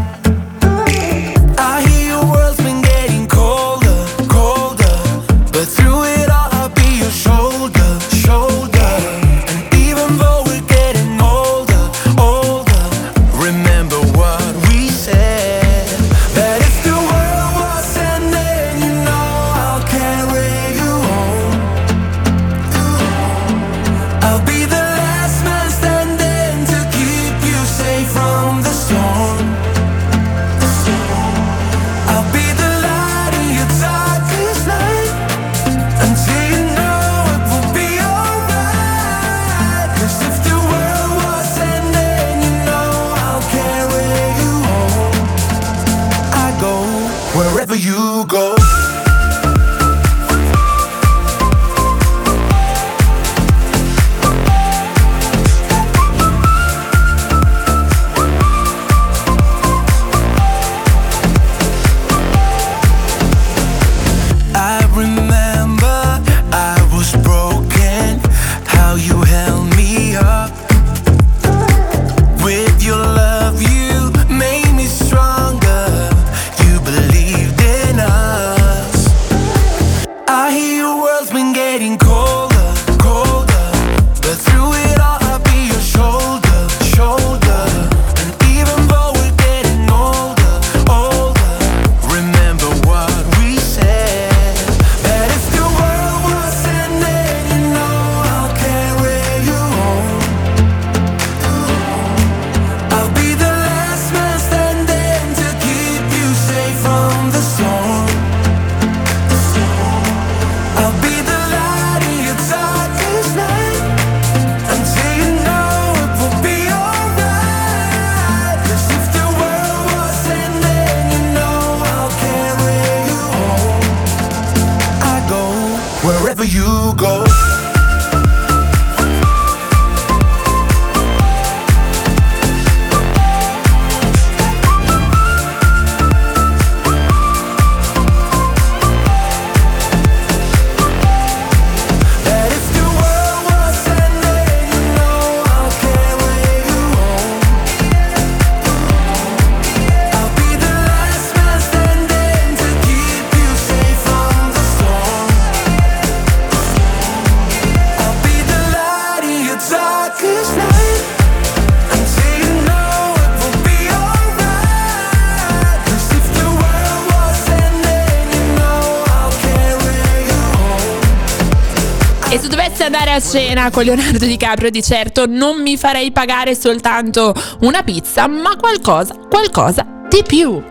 una 173.18 173.20
cena 173.20 173.72
con 173.72 173.84
Leonardo 173.84 174.26
DiCaprio 174.26 174.70
di 174.70 174.84
certo 174.84 175.26
non 175.28 175.62
mi 175.62 175.76
farei 175.76 176.12
pagare 176.12 176.54
soltanto 176.54 177.34
una 177.62 177.82
pizza, 177.82 178.28
ma 178.28 178.56
qualcosa, 178.56 179.16
qualcosa 179.28 179.86
di 180.08 180.24
più. 180.26 180.62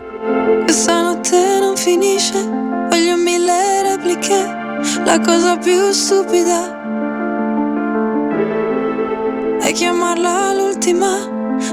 Questa 0.63 1.01
notte 1.01 1.59
non 1.59 1.75
finisce, 1.75 2.41
voglio 2.89 3.17
mille 3.17 3.81
repliche, 3.83 4.45
la 5.03 5.19
cosa 5.19 5.57
più 5.57 5.91
stupida 5.91 6.75
è 9.59 9.71
chiamarla 9.73 10.53
l'ultima, 10.53 11.27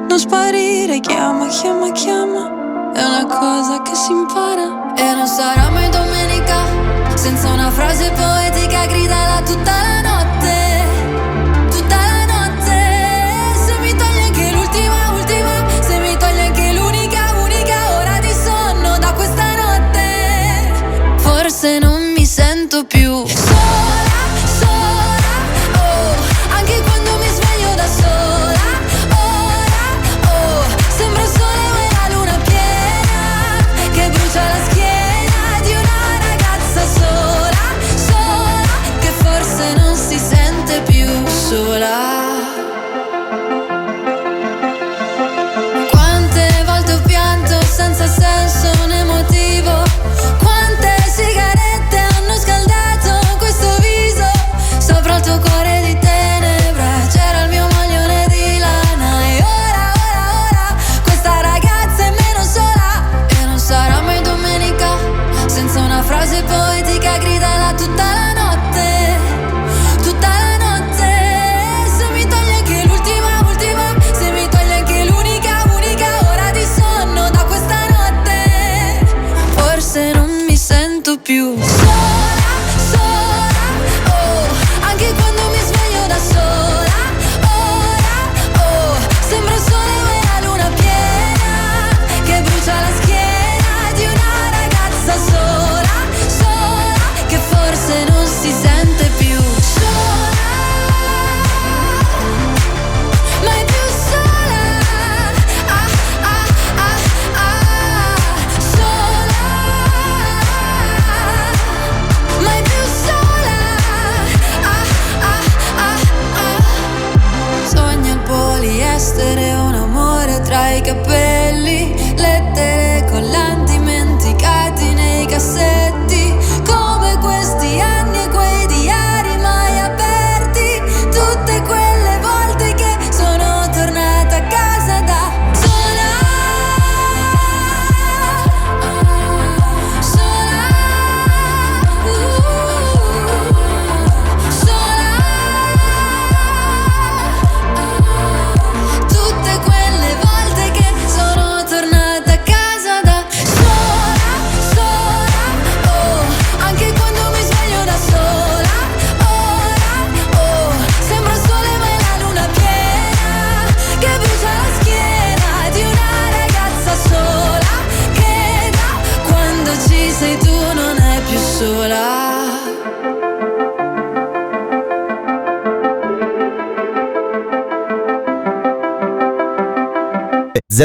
non 0.09 0.19
sparire, 0.19 0.99
chiama, 0.99 1.47
chiama, 1.47 1.93
chiama. 1.93 2.63
È 2.95 3.03
una 3.03 3.27
cosa 3.27 3.83
che 3.83 3.93
si 3.93 4.13
impara 4.13 4.95
E 4.95 5.15
non 5.15 5.27
sarà 5.27 5.69
mai 5.71 5.91
domenica 5.91 6.59
Senza 7.17 7.51
una 7.51 7.69
frase 7.69 8.09
poetica 8.13 8.87
Gridala 8.87 9.43
tutta 9.43 9.73
la 9.73 10.01
notte 10.01 10.34
and 21.65 21.83
on 21.83 21.94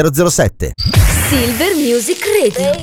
007. 0.02 0.72
Silver 1.28 1.74
Music 1.74 2.24
Radio. 2.42 2.80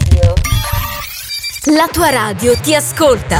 La 1.75 1.87
tua 1.91 2.09
radio 2.09 2.55
ti 2.61 2.75
ascolta. 2.75 3.39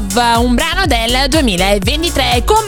Love, 0.00 0.38
un 0.38 0.54
brano 0.54 0.86
del 0.86 1.28
2023 1.28 2.44
con 2.44 2.59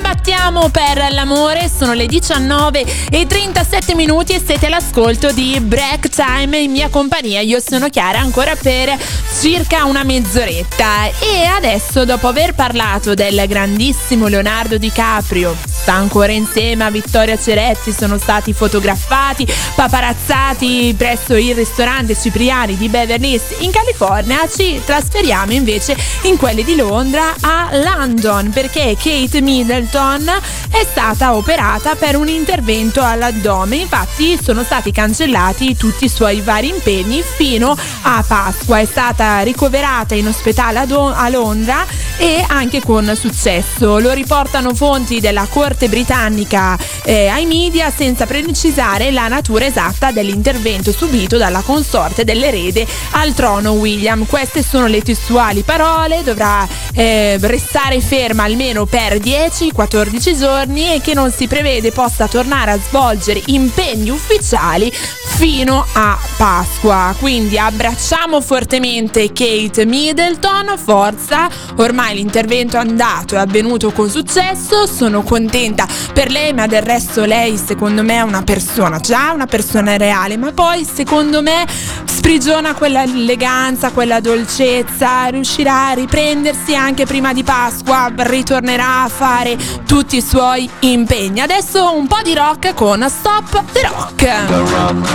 per 0.84 1.12
l'amore, 1.12 1.70
sono 1.74 1.92
le 1.92 2.06
19 2.06 2.84
e 3.10 3.26
37 3.26 3.94
minuti 3.94 4.34
e 4.34 4.42
siete 4.44 4.66
all'ascolto 4.66 5.30
di 5.30 5.60
Break 5.60 6.08
Time 6.08 6.58
in 6.58 6.72
mia 6.72 6.88
compagnia, 6.88 7.40
io 7.40 7.60
sono 7.60 7.88
Chiara 7.88 8.18
ancora 8.18 8.56
per 8.56 8.98
circa 9.40 9.84
una 9.84 10.02
mezz'oretta. 10.02 11.06
E 11.20 11.44
adesso 11.44 12.04
dopo 12.04 12.26
aver 12.26 12.54
parlato 12.54 13.14
del 13.14 13.44
grandissimo 13.46 14.26
Leonardo 14.26 14.76
DiCaprio, 14.76 15.56
sta 15.64 15.92
ancora 15.92 16.32
insieme 16.32 16.84
a 16.84 16.90
Vittoria 16.90 17.38
Ceretti, 17.38 17.92
sono 17.92 18.18
stati 18.18 18.52
fotografati, 18.52 19.46
paparazzati 19.74 20.94
presso 20.96 21.36
il 21.36 21.54
ristorante 21.54 22.16
Cipriani 22.16 22.76
di 22.76 22.88
Beverly 22.88 23.32
Hills 23.32 23.60
in 23.60 23.70
California, 23.70 24.48
ci 24.52 24.80
trasferiamo 24.84 25.52
invece 25.52 25.96
in 26.22 26.36
quelli 26.36 26.64
di 26.64 26.74
Londra 26.74 27.34
a 27.40 27.68
London 27.72 28.50
perché 28.50 28.96
Kate 29.00 29.40
Middleton 29.40 30.30
è 30.72 30.86
stata 30.90 31.34
operata 31.34 31.96
per 31.96 32.16
un 32.16 32.28
intervento 32.28 33.02
all'addome, 33.02 33.76
infatti 33.76 34.38
sono 34.42 34.62
stati 34.62 34.90
cancellati 34.90 35.76
tutti 35.76 36.06
i 36.06 36.08
suoi 36.08 36.40
vari 36.40 36.68
impegni 36.68 37.22
fino 37.22 37.76
a 38.02 38.24
Pasqua, 38.26 38.78
è 38.78 38.86
stata 38.86 39.40
ricoverata 39.40 40.14
in 40.14 40.28
ospedale 40.28 40.78
a, 40.78 40.86
a 41.14 41.28
Londra 41.28 41.84
e 42.16 42.42
anche 42.48 42.80
con 42.80 43.14
successo, 43.14 43.98
lo 43.98 44.12
riportano 44.12 44.74
fonti 44.74 45.20
della 45.20 45.46
corte 45.48 45.88
britannica 45.88 46.78
eh, 47.04 47.26
ai 47.28 47.44
media 47.44 47.90
senza 47.90 48.24
precisare 48.24 49.10
la 49.10 49.28
natura 49.28 49.66
esatta 49.66 50.10
dell'intervento 50.10 50.90
subito 50.90 51.36
dalla 51.36 51.60
consorte 51.60 52.24
dell'erede 52.24 52.86
al 53.12 53.34
trono 53.34 53.72
William. 53.72 54.24
Queste 54.26 54.62
sono 54.62 54.86
le 54.86 55.02
testuali 55.02 55.62
parole, 55.62 56.22
dovrà 56.22 56.66
eh, 56.94 57.36
restare 57.40 58.00
ferma 58.00 58.44
almeno 58.44 58.86
per 58.86 59.16
10-14 59.16 60.38
giorni 60.38 60.61
giorni 60.62 60.94
e 60.94 61.00
che 61.00 61.14
non 61.14 61.30
si 61.30 61.48
prevede 61.48 61.90
possa 61.90 62.28
tornare 62.28 62.72
a 62.72 62.78
svolgere 62.78 63.42
impegni 63.46 64.10
ufficiali 64.10 64.92
fino 64.92 65.84
a 65.92 66.16
Pasqua. 66.36 67.14
Quindi 67.18 67.58
abbracciamo 67.58 68.40
fortemente 68.40 69.32
Kate 69.32 69.84
Middleton, 69.84 70.74
forza, 70.76 71.48
ormai 71.76 72.14
l'intervento 72.14 72.76
è 72.76 72.80
andato, 72.80 73.34
è 73.34 73.38
avvenuto 73.38 73.90
con 73.90 74.08
successo, 74.08 74.86
sono 74.86 75.22
contenta 75.22 75.86
per 76.12 76.30
lei, 76.30 76.52
ma 76.52 76.66
del 76.66 76.82
resto 76.82 77.24
lei 77.24 77.56
secondo 77.56 78.02
me 78.02 78.16
è 78.16 78.22
una 78.22 78.42
persona, 78.42 78.98
già 79.00 79.32
una 79.32 79.46
persona 79.46 79.96
reale, 79.96 80.36
ma 80.36 80.52
poi 80.52 80.84
secondo 80.84 81.42
me 81.42 81.66
sprigiona 82.04 82.74
quella 82.74 83.02
eleganza, 83.02 83.90
quella 83.90 84.20
dolcezza, 84.20 85.26
riuscirà 85.26 85.88
a 85.88 85.92
riprendersi 85.94 86.76
anche 86.76 87.04
prima 87.04 87.32
di 87.32 87.42
Pasqua, 87.42 88.12
ritornerà 88.14 89.02
a 89.02 89.08
fare 89.08 89.58
tutti 89.86 90.18
i 90.18 90.22
suoi 90.22 90.51
impegni. 90.80 91.40
Adesso 91.40 91.94
un 91.94 92.06
po' 92.06 92.20
di 92.22 92.34
rock 92.34 92.74
con 92.74 93.04
Stop 93.08 93.64
the 93.72 93.80
Rock. 93.82 94.16
The 94.16 94.62
rock. 94.70 95.08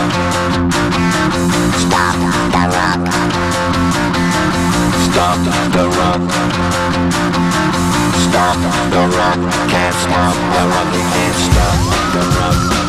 Stop 1.78 2.16
the 2.52 2.68
rock. 2.70 3.10
Stop 5.10 5.38
the 5.72 5.84
rock. 5.96 6.32
Stop 8.30 8.58
the 8.90 9.08
rock. 9.16 9.40
Can't 9.68 9.96
stop 9.96 10.36
the 10.54 10.64
rock. 10.68 10.92
Can't 11.14 11.36
stop 11.36 12.12
the 12.12 12.20
rock. 12.40 12.87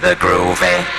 The 0.00 0.14
groove. 0.16 0.97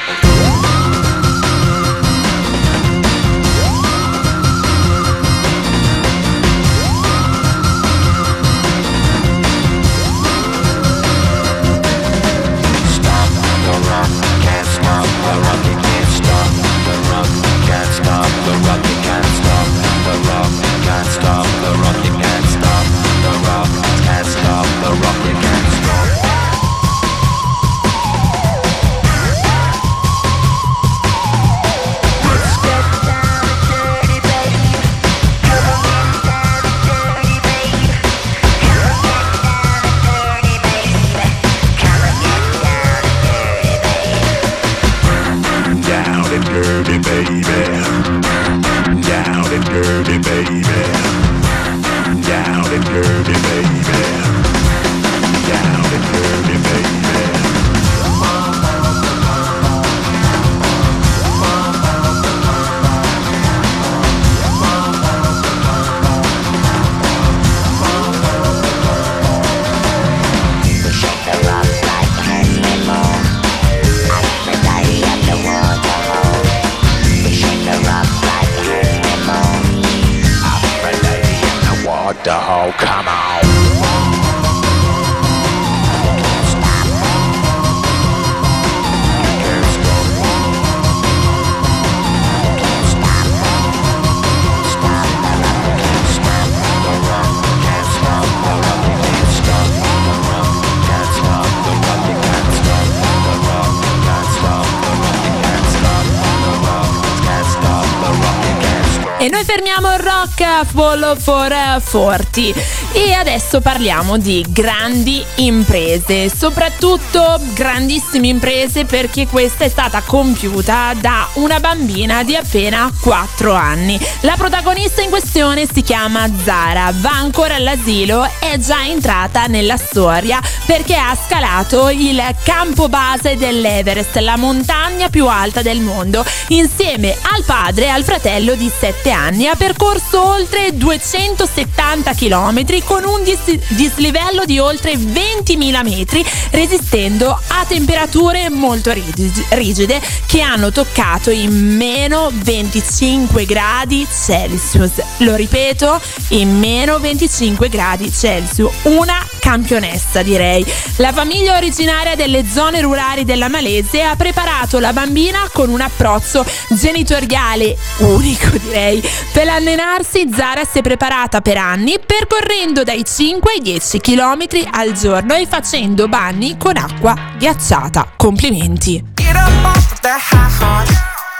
Il 110.61 110.65
rock 110.79 111.19
Fall 111.19 111.81
for 111.81 112.17
40 112.17 112.87
e 112.93 113.13
adesso 113.13 113.59
parliamo 113.59 114.17
di 114.17 114.45
grandi 114.49 115.23
imprese, 115.35 116.31
soprattutto 116.33 117.39
grandissime 117.53 118.27
imprese 118.27 118.85
perché 118.85 119.27
questa 119.27 119.65
è 119.65 119.69
stata 119.69 120.01
compiuta 120.01 120.93
da 120.99 121.27
una 121.33 121.59
bambina 121.59 122.23
di 122.23 122.35
appena 122.35 122.91
4 123.01 123.53
anni. 123.53 123.99
La 124.21 124.35
protagonista 124.37 125.01
in 125.01 125.09
questione 125.09 125.67
si 125.71 125.81
chiama 125.81 126.29
Zara, 126.43 126.91
va 126.95 127.11
ancora 127.11 127.55
all'asilo, 127.55 128.27
è 128.39 128.57
già 128.57 128.85
entrata 128.85 129.45
nella 129.45 129.77
storia 129.77 130.41
perché 130.65 130.95
ha 130.95 131.15
scalato 131.15 131.89
il 131.89 132.21
campo 132.43 132.87
base 132.87 133.35
dell'Everest, 133.35 134.15
la 134.17 134.37
montagna 134.37 135.09
più 135.09 135.27
alta 135.27 135.61
del 135.61 135.81
mondo, 135.81 136.23
insieme 136.47 137.15
al 137.33 137.43
padre 137.43 137.85
e 137.85 137.89
al 137.89 138.03
fratello 138.03 138.55
di 138.55 138.71
7 138.79 139.11
anni. 139.11 139.47
Ha 139.47 139.55
percorso 139.55 140.25
oltre 140.25 140.68
270 140.73 142.13
km 142.13 142.83
con 142.83 143.03
un 143.05 143.23
dis- 143.23 143.59
dislivello 143.69 144.45
di 144.45 144.59
oltre 144.59 144.93
20.000 144.93 145.83
metri, 145.83 146.25
resistendo 146.51 147.31
a 147.47 147.65
temperature 147.67 148.49
molto 148.49 148.91
rig- 148.91 149.45
rigide 149.49 150.01
che 150.25 150.41
hanno 150.41 150.71
toccato 150.71 151.29
i 151.31 151.47
meno 151.47 152.29
25 152.33 153.45
gradi 153.45 154.07
Celsius. 154.09 154.91
Lo 155.17 155.35
ripeto, 155.35 155.99
in 156.29 156.57
meno 156.57 156.99
25 156.99 157.69
gradi 157.69 158.11
Celsius. 158.11 158.71
Una 158.83 159.25
campionessa 159.39 160.21
direi. 160.21 160.65
La 160.97 161.11
famiglia 161.13 161.55
originaria 161.55 162.15
delle 162.15 162.45
zone 162.45 162.81
rurali 162.81 163.25
della 163.25 163.49
Malesia 163.49 164.11
ha 164.11 164.15
preparato 164.15 164.79
la 164.79 164.93
bambina 164.93 165.49
con 165.51 165.69
un 165.69 165.81
approccio 165.81 166.45
genitoriale 166.69 167.77
unico 167.99 168.49
direi. 168.57 169.01
Per 169.31 169.47
allenarsi 169.47 170.29
Zara 170.33 170.63
si 170.65 170.79
è 170.79 170.81
preparata 170.81 171.41
per 171.41 171.57
anni 171.57 171.97
percorrendo 172.05 172.83
dai 172.83 173.03
5 173.05 173.53
ai 173.53 173.61
10 173.61 173.99
km 173.99 174.45
al 174.71 174.91
giorno 174.93 175.33
e 175.35 175.47
facendo 175.47 176.07
bagni 176.07 176.57
con 176.57 176.77
acqua 176.77 177.15
ghiacciata. 177.37 178.13
Complimenti. 178.17 179.03
Get 179.15 179.35
up 179.35 179.65
off 179.65 179.99
that 180.01 180.19
high 180.19 180.63
horse. 180.63 180.93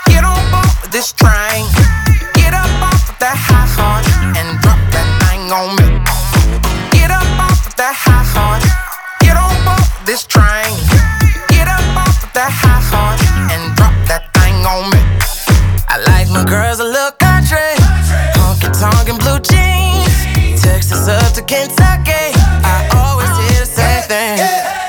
Get 0.06 0.24
on 0.24 0.50
board 0.50 0.90
this 0.90 1.14
train. 1.14 1.99
This 10.10 10.26
train. 10.26 10.74
Get 11.54 11.70
up 11.70 11.86
off 11.94 12.18
of 12.26 12.34
that 12.34 12.50
high 12.50 12.82
horse 12.90 13.22
and 13.54 13.62
drop 13.78 13.94
that 14.10 14.26
thing 14.42 14.58
on 14.66 14.90
me. 14.90 14.98
I 15.86 16.02
like 16.02 16.26
my 16.34 16.42
girls 16.42 16.82
a 16.82 16.88
little 16.90 17.14
country, 17.22 17.78
honky 18.34 18.74
tonk 18.74 19.06
and 19.06 19.22
blue 19.22 19.38
jeans. 19.46 20.10
Texas 20.58 21.06
up 21.06 21.30
to 21.38 21.46
Kentucky, 21.46 22.34
I 22.66 22.90
always 22.98 23.30
hear 23.38 23.62
the 23.62 23.70
same 23.70 24.02
thing. 24.10 24.42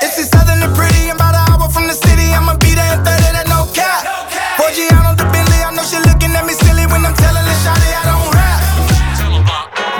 She's 0.09 0.25
southern 0.33 0.57
and 0.57 0.73
pretty, 0.73 1.13
about 1.13 1.37
an 1.37 1.45
hour 1.53 1.69
from 1.69 1.85
the 1.85 1.93
city, 1.93 2.33
I'ma 2.33 2.57
be 2.57 2.73
there 2.73 2.89
in 2.97 3.05
30, 3.05 3.37
that 3.37 3.45
no 3.45 3.69
cap. 3.77 4.01
I 4.01 5.69
know 5.69 5.85
looking 6.09 6.33
at 6.33 6.49
me 6.49 6.57
silly 6.57 6.89
when 6.89 7.05
I'm 7.05 7.13
telling 7.13 7.45
Shawty, 7.61 7.93
I 7.93 8.03
don't 8.09 8.25
rap. 8.33 8.59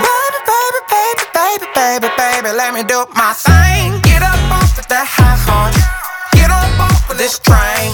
Baby, 0.02 0.40
baby, 0.50 0.82
baby, 0.90 1.26
baby, 1.30 1.68
baby, 1.78 2.10
baby, 2.18 2.50
let 2.58 2.74
me 2.74 2.82
do 2.82 3.06
my 3.14 3.38
thing. 3.38 3.71
This 7.22 7.38
train. 7.38 7.94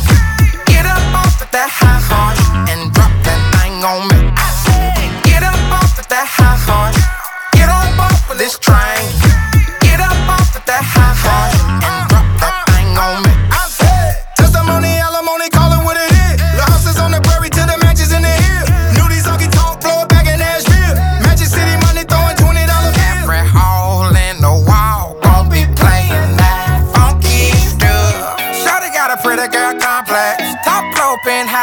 Get 0.68 0.86
up 0.86 1.04
off 1.14 1.42
of 1.42 1.52
that 1.52 1.68
high 1.68 2.00
horse 2.08 2.48
and 2.72 2.80
drop 2.96 3.12
that 3.28 3.42
thing 3.60 3.84
on 3.84 4.08
me. 4.08 4.17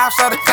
I'm 0.04 0.10
sorry. 0.10 0.43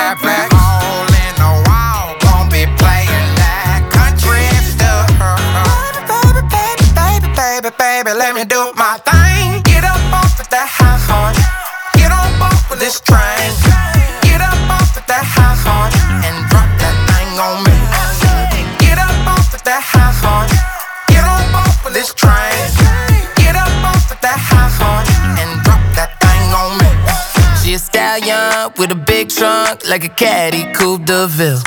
Like 29.92 30.06
a 30.06 30.10
caddy 30.16 30.64
coupe 30.72 31.04
de 31.04 31.28
ville. 31.28 31.60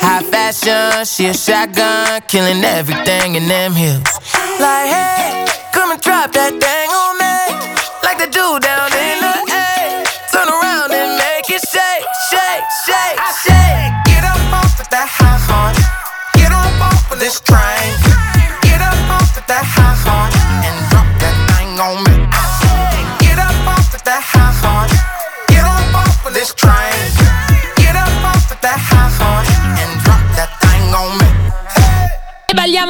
High 0.00 0.22
fashion, 0.30 1.04
she 1.04 1.26
a 1.26 1.34
shotgun, 1.34 2.22
killing 2.28 2.62
everything 2.62 3.34
in 3.34 3.48
them 3.48 3.72
hills. 3.72 4.06
Like 4.62 4.86
hey, 4.94 5.44
come 5.72 5.90
and 5.90 6.00
drop 6.00 6.30
that 6.38 6.54
thing 6.54 6.88
on 7.02 7.14
me, 7.18 7.38
like 8.06 8.18
the 8.22 8.30
dude 8.30 8.62
down 8.62 8.94
in 8.94 9.18
the 9.26 9.34
A. 9.50 10.06
Turn 10.30 10.46
around 10.46 10.92
and 10.94 11.18
make 11.18 11.50
it 11.50 11.66
shake, 11.66 12.06
shake, 12.30 12.64
shake, 12.86 13.18
shake. 13.42 13.90
Get 14.06 14.22
up 14.22 14.38
off 14.54 14.78
of 14.78 14.88
that 14.94 15.10
high 15.10 15.42
horse, 15.42 15.82
get 16.38 16.52
up 16.54 16.78
off 16.78 17.10
of 17.10 17.18
this 17.18 17.40
train. 17.40 18.03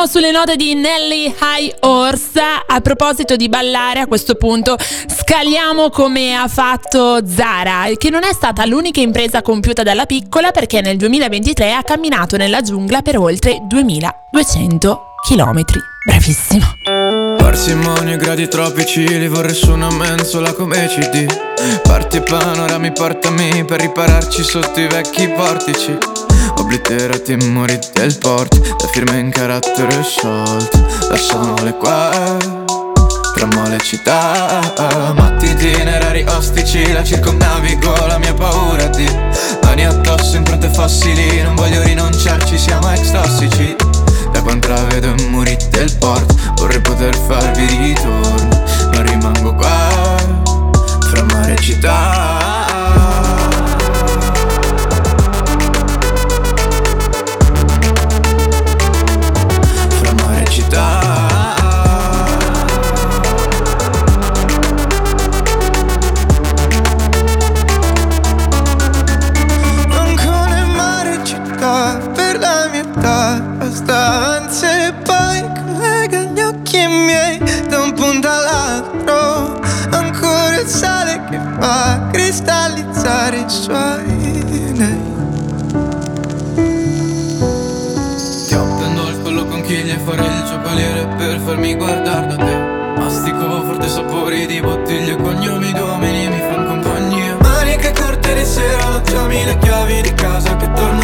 Balliamo 0.04 0.06
sulle 0.06 0.30
note 0.30 0.56
di 0.56 0.74
Nelly 0.74 1.34
High 1.40 1.76
Horse. 1.80 2.40
A 2.66 2.80
proposito 2.80 3.36
di 3.36 3.48
ballare, 3.48 4.00
a 4.00 4.06
questo 4.06 4.34
punto 4.34 4.76
scaliamo 4.78 5.88
come 5.88 6.34
ha 6.34 6.46
fatto 6.46 7.26
Zara, 7.26 7.86
che 7.96 8.10
non 8.10 8.22
è 8.22 8.32
stata 8.32 8.66
l'unica 8.66 9.00
impresa 9.00 9.40
compiuta 9.40 9.82
dalla 9.82 10.04
piccola 10.04 10.50
perché 10.50 10.82
nel 10.82 10.98
2023 10.98 11.72
ha 11.72 11.82
camminato 11.82 12.36
nella 12.36 12.60
giungla 12.60 13.00
per 13.02 13.18
oltre 13.18 13.60
2200 13.66 15.00
km. 15.26 15.64
Bravissima. 16.04 16.74
Parsimonia, 17.38 18.16
gradi 18.16 18.46
tropici, 18.48 19.06
li 19.06 19.28
vorrei 19.28 19.54
su 19.54 19.72
una 19.72 19.90
mensola 19.90 20.52
come 20.52 20.86
CD 20.86 21.26
Parti 21.82 22.20
panorami, 22.20 22.92
portami 22.92 23.64
per 23.64 23.80
ripararci 23.80 24.42
sotto 24.42 24.80
i 24.80 24.86
vecchi 24.86 25.28
portici 25.28 25.96
Obliterati 26.58 27.32
i 27.32 27.36
muri 27.36 27.78
del 27.92 28.16
porto, 28.18 28.58
da 28.58 28.86
firme 28.92 29.18
in 29.18 29.30
carattere 29.30 30.02
sciolto. 30.02 30.86
Lasciamole 31.08 31.74
qua, 31.76 32.10
tra 33.34 33.46
mole 33.46 33.76
e 33.76 33.80
città. 33.80 35.12
Matti 35.14 35.46
itinerari 35.46 36.24
ostici, 36.28 36.92
la 36.92 37.04
circumnavigo, 37.04 37.94
la 38.06 38.18
mia 38.18 38.34
paura 38.34 38.86
di 38.88 39.08
Mani 39.62 39.86
addosso, 39.86 40.36
impronte 40.36 40.68
fossili, 40.68 41.42
non 41.42 41.54
voglio 41.54 41.82
rinunciarci, 41.82 42.56
siamo 42.56 42.90
ex 42.92 43.10
tossici 43.10 43.76
da 44.34 44.42
quando 44.42 44.66
vedo 44.88 45.14
i 45.16 45.28
muri 45.28 45.56
del 45.70 45.96
porto 45.96 46.34
Vorrei 46.56 46.80
poter 46.80 47.14
farvi 47.14 47.66
ritorno. 47.66 48.62
Ma 48.92 49.02
rimango 49.02 49.54
qua 49.54 50.16
Fra 51.00 51.22
mare 51.22 51.54
e 51.54 51.60
città 51.60 52.53
guardare 91.76 92.26
da 92.26 92.36
te. 92.36 93.00
Mastico 93.00 93.62
forte 93.62 93.88
sapori 93.88 94.46
di 94.46 94.60
bottiglie 94.60 95.16
cognomi 95.16 95.72
d'uomini 95.72 96.28
mi 96.28 96.38
fan 96.38 96.66
compagnia. 96.66 97.36
Maniche 97.40 97.92
corte 97.92 98.34
di 98.34 98.44
sera, 98.44 98.88
lasciami 98.88 99.44
le 99.44 99.58
chiavi 99.58 100.02
di 100.02 100.14
casa 100.14 100.56
che 100.56 100.70
tornano 100.72 101.03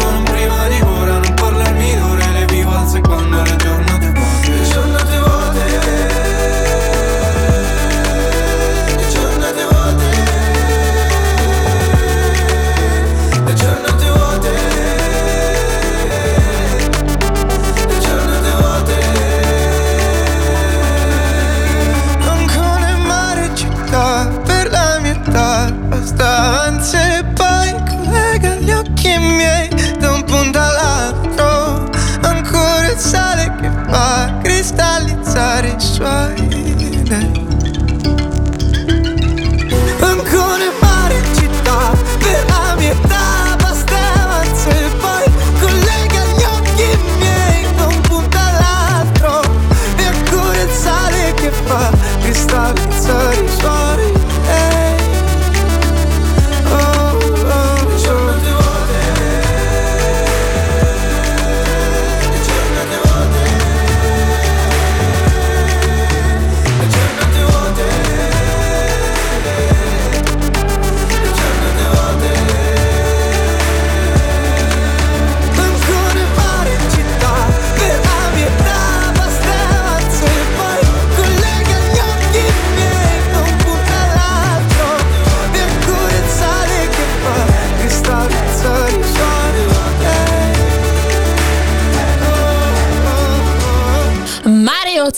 try. 36.01 36.40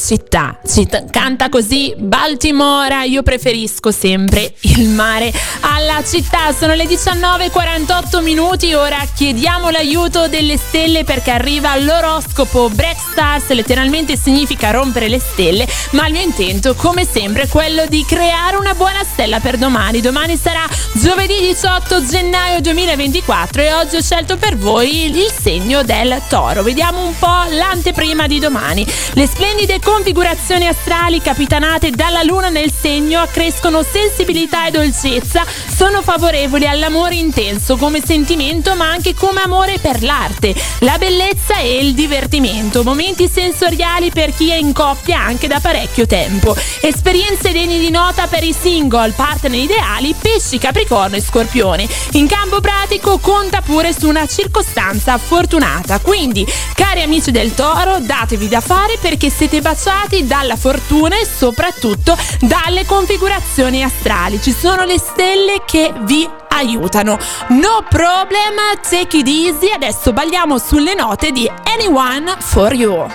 Città. 0.03 0.59
Città- 0.67 1.03
Canta 1.09 1.47
così 1.49 1.93
Baltimora, 1.97 3.03
io 3.03 3.23
preferisco 3.23 3.91
sempre 3.91 4.53
il 4.61 4.89
mare 4.89 5.31
alla 5.61 6.03
città. 6.03 6.51
Sono 6.51 6.73
le 6.73 6.85
19.48 6.85 8.21
minuti, 8.21 8.73
ora 8.73 8.97
chiediamo 9.15 9.69
l'aiuto 9.69 10.27
delle 10.27 10.57
stelle 10.57 11.03
perché 11.03 11.31
arriva 11.31 11.77
l'oroscopo 11.77 12.69
Break 12.69 12.97
Stars, 13.11 13.49
letteralmente 13.49 14.17
significa 14.17 14.71
rompere 14.71 15.07
le 15.07 15.19
stelle, 15.19 15.67
ma 15.91 16.07
il 16.07 16.13
mio 16.13 16.21
intento 16.21 16.73
come 16.75 17.07
sempre 17.09 17.43
è 17.43 17.47
quello 17.47 17.85
di 17.87 18.03
creare 18.05 18.57
una 18.57 18.73
buona 18.73 19.03
stella 19.03 19.39
per 19.39 19.57
domani. 19.57 20.01
Domani 20.01 20.35
sarà 20.35 20.67
giovedì 20.93 21.39
18 21.39 22.05
gennaio 22.05 22.59
2024 22.59 23.61
e 23.61 23.73
oggi 23.73 23.95
ho 23.95 24.01
scelto 24.01 24.37
per 24.37 24.57
voi 24.57 25.05
il 25.05 25.31
segno 25.31 25.83
del 25.83 26.21
toro. 26.27 26.63
Vediamo 26.63 27.05
un 27.05 27.17
po' 27.17 27.43
l'anteprima 27.49 28.27
di 28.27 28.39
domani. 28.39 28.85
Le 29.13 29.27
splendide 29.27 29.79
configurazioni 29.93 30.65
astrali 30.65 31.21
capitanate 31.21 31.91
dalla 31.91 32.23
luna 32.23 32.49
nel 32.49 32.71
segno 32.71 33.19
accrescono 33.19 33.83
sensibilità 33.83 34.65
e 34.65 34.71
dolcezza, 34.71 35.45
sono 35.45 36.01
favorevoli 36.01 36.65
all'amore 36.65 37.13
intenso 37.13 37.77
come 37.77 38.01
sentimento 38.03 38.73
ma 38.73 38.89
anche 38.89 39.13
come 39.13 39.41
amore 39.41 39.77
per 39.77 40.01
l'arte, 40.01 40.55
la 40.79 40.97
bellezza 40.97 41.59
e 41.59 41.77
il 41.77 41.93
divertimento, 41.93 42.81
momenti 42.83 43.29
sensoriali 43.29 44.09
per 44.09 44.33
chi 44.33 44.49
è 44.49 44.55
in 44.55 44.73
coppia 44.73 45.19
anche 45.19 45.45
da 45.45 45.59
parecchio 45.59 46.07
tempo, 46.07 46.55
esperienze 46.81 47.51
degne 47.51 47.77
di 47.77 47.91
nota 47.91 48.25
per 48.25 48.43
i 48.43 48.55
single, 48.59 49.11
partner 49.11 49.59
ideali, 49.59 50.15
pesci, 50.19 50.57
capricorno 50.57 51.17
e 51.17 51.21
scorpione. 51.21 51.87
In 52.13 52.25
campo 52.25 52.61
pratico 52.61 53.19
conta 53.19 53.61
pure 53.61 53.93
su 53.93 54.07
una 54.07 54.25
circostanza 54.25 55.19
fortunata, 55.19 55.99
quindi 55.99 56.43
cari 56.73 57.03
amici 57.03 57.29
del 57.29 57.53
toro 57.53 57.99
datevi 57.99 58.47
da 58.47 58.59
fare 58.59 58.97
perché 58.99 59.29
siete 59.29 59.61
baciati 59.61 59.81
dalla 60.25 60.55
fortuna 60.55 61.17
e 61.17 61.25
soprattutto 61.25 62.17
dalle 62.39 62.85
configurazioni 62.85 63.83
astrali. 63.83 64.41
Ci 64.41 64.51
sono 64.51 64.83
le 64.83 64.97
stelle 64.97 65.63
che 65.65 65.93
vi 66.01 66.27
aiutano. 66.49 67.17
No 67.49 67.85
problem, 67.89 68.55
take 68.81 69.17
it 69.17 69.27
easy. 69.27 69.71
Adesso 69.71 70.13
balliamo 70.13 70.57
sulle 70.57 70.93
note 70.93 71.31
di 71.31 71.49
Anyone 71.65 72.35
for 72.39 72.73
You. 72.73 73.07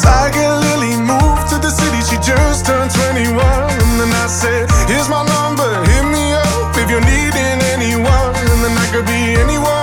Tiger 0.00 0.58
Lily 0.58 0.96
moved 0.96 1.48
to 1.48 1.58
the 1.58 1.70
city, 1.70 2.00
she 2.02 2.16
just 2.18 2.64
turned 2.64 2.90
21. 2.90 3.40
And 3.40 4.00
then 4.00 4.12
I 4.12 4.26
said, 4.28 4.70
Here's 4.86 5.08
my 5.08 5.24
number, 5.24 5.68
hit 5.84 6.04
me 6.04 6.34
up 6.34 6.76
if 6.76 6.88
you're 6.90 7.04
needing 7.04 7.60
anyone. 7.74 8.34
And 8.34 8.62
then 8.62 8.76
I 8.76 8.86
could 8.92 9.06
be 9.06 9.34
anyone, 9.40 9.75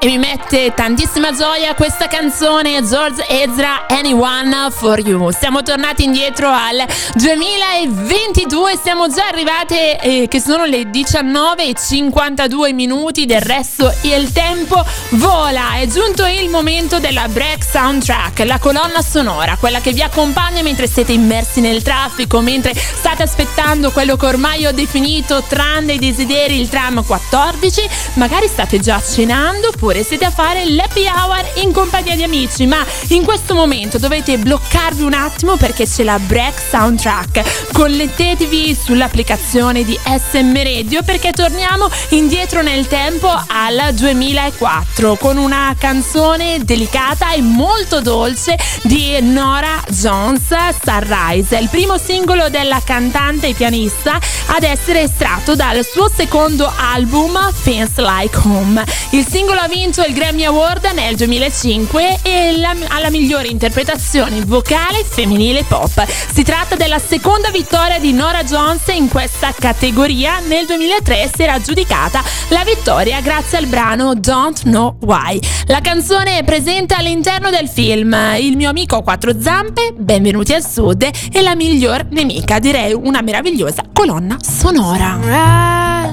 E 0.00 0.06
mi 0.06 0.18
mette 0.18 0.72
tantissima 0.76 1.32
gioia 1.32 1.74
questa 1.74 2.06
canzone 2.06 2.84
George 2.84 3.26
Ezra 3.28 3.88
Anyone 3.88 4.70
for 4.70 5.00
You. 5.00 5.32
Siamo 5.32 5.62
tornati 5.62 6.04
indietro 6.04 6.48
al 6.48 6.86
2022, 7.14 8.78
siamo 8.80 9.08
già 9.08 9.26
arrivate 9.26 9.98
eh, 9.98 10.28
che 10.28 10.38
sono 10.38 10.66
le 10.66 10.88
19 10.88 11.66
e 11.66 11.74
52 11.74 12.72
minuti, 12.74 13.26
del 13.26 13.40
resto 13.40 13.92
il 14.02 14.30
tempo 14.30 14.84
vola. 15.10 15.78
È 15.78 15.86
giunto 15.88 16.24
il 16.26 16.48
momento 16.48 17.00
della 17.00 17.26
break 17.26 17.64
soundtrack, 17.64 18.38
la 18.46 18.60
colonna 18.60 19.02
sonora, 19.02 19.56
quella 19.58 19.80
che 19.80 19.92
vi 19.92 20.02
accompagna 20.02 20.62
mentre 20.62 20.86
siete 20.86 21.10
immersi 21.10 21.60
nel 21.60 21.82
traffico, 21.82 22.40
mentre 22.40 22.72
state 22.72 23.24
aspettando 23.24 23.90
quello 23.90 24.16
che 24.16 24.26
ormai 24.26 24.64
ho 24.64 24.72
definito 24.72 25.42
tram 25.48 25.86
dei 25.86 25.98
desideri, 25.98 26.60
il 26.60 26.68
tram 26.68 27.04
14, 27.04 27.88
magari 28.14 28.46
state 28.46 28.78
già 28.78 29.02
cenando 29.02 29.72
oppure 29.88 30.04
siete 30.04 30.26
a 30.26 30.30
fare 30.30 30.68
l'happy 30.68 31.06
hour 31.06 31.42
in 31.62 31.72
compagnia 31.72 32.14
di 32.14 32.22
amici, 32.22 32.66
ma 32.66 32.84
in 33.08 33.24
questo 33.24 33.54
momento 33.54 33.96
dovete 33.96 34.36
bloccarvi 34.36 35.02
un 35.02 35.14
attimo 35.14 35.56
perché 35.56 35.86
c'è 35.86 36.02
la 36.02 36.18
break 36.18 36.60
soundtrack. 36.60 37.72
Connettetevi 37.72 38.74
sull'applicazione 38.74 39.84
di 39.84 39.98
SM 40.04 40.62
Radio 40.62 41.02
perché 41.02 41.32
torniamo 41.32 41.88
indietro 42.10 42.60
nel 42.60 42.86
tempo 42.86 43.28
al 43.30 43.94
2004 43.94 45.16
con 45.16 45.38
una 45.38 45.74
canzone 45.78 46.58
delicata 46.62 47.32
e 47.32 47.40
molto 47.40 48.02
dolce 48.02 48.58
di 48.82 49.18
Nora 49.22 49.82
Jones, 49.88 50.48
Sunrise, 50.84 51.56
il 51.56 51.70
primo 51.70 51.96
singolo 51.96 52.50
della 52.50 52.82
cantante 52.84 53.48
e 53.48 53.54
pianista 53.54 54.20
ad 54.48 54.64
essere 54.64 55.02
estratto 55.02 55.54
dal 55.54 55.82
suo 55.82 56.10
secondo 56.14 56.70
album 56.76 57.38
Feels 57.52 57.96
Like 57.96 58.36
Home. 58.42 58.84
Il 59.12 59.26
singolo 59.26 59.60
ha 59.60 59.62
vinto 59.62 59.76
il 59.78 60.12
Grammy 60.12 60.44
Award 60.44 60.90
nel 60.92 61.14
2005 61.14 62.18
e 62.22 62.56
la, 62.58 62.74
alla 62.88 63.10
migliore 63.10 63.46
interpretazione 63.46 64.44
vocale 64.44 65.04
femminile 65.04 65.62
pop. 65.62 66.04
Si 66.06 66.42
tratta 66.42 66.74
della 66.74 66.98
seconda 66.98 67.50
vittoria 67.50 68.00
di 68.00 68.12
Nora 68.12 68.42
Jones 68.42 68.88
in 68.88 69.08
questa 69.08 69.54
categoria. 69.56 70.40
Nel 70.40 70.66
2003 70.66 71.30
si 71.32 71.42
era 71.42 71.52
aggiudicata 71.52 72.22
la 72.48 72.64
vittoria 72.64 73.20
grazie 73.20 73.58
al 73.58 73.66
brano 73.66 74.14
Don't 74.14 74.62
Know 74.62 74.96
Why. 75.02 75.38
La 75.66 75.80
canzone 75.80 76.38
è 76.38 76.44
presente 76.44 76.94
all'interno 76.94 77.50
del 77.50 77.68
film 77.68 78.16
Il 78.38 78.56
mio 78.56 78.70
amico 78.70 78.96
a 78.96 79.02
quattro 79.02 79.40
zampe, 79.40 79.94
Benvenuti 79.96 80.54
al 80.54 80.66
Sud 80.66 81.08
e 81.32 81.40
la 81.40 81.54
miglior 81.54 82.06
nemica, 82.10 82.58
direi 82.58 82.94
una 82.94 83.22
meravigliosa 83.22 83.84
colonna 83.92 84.36
sonora. 84.40 85.18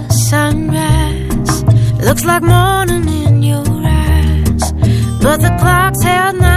Sunrise, 0.09 0.29
sunrise, 0.29 1.63
looks 2.01 2.23
like 2.23 2.45
morning 2.45 3.24
but 5.25 5.41
the 5.41 5.49
clock's 5.57 6.03
held 6.03 6.35
9:15 6.35 6.54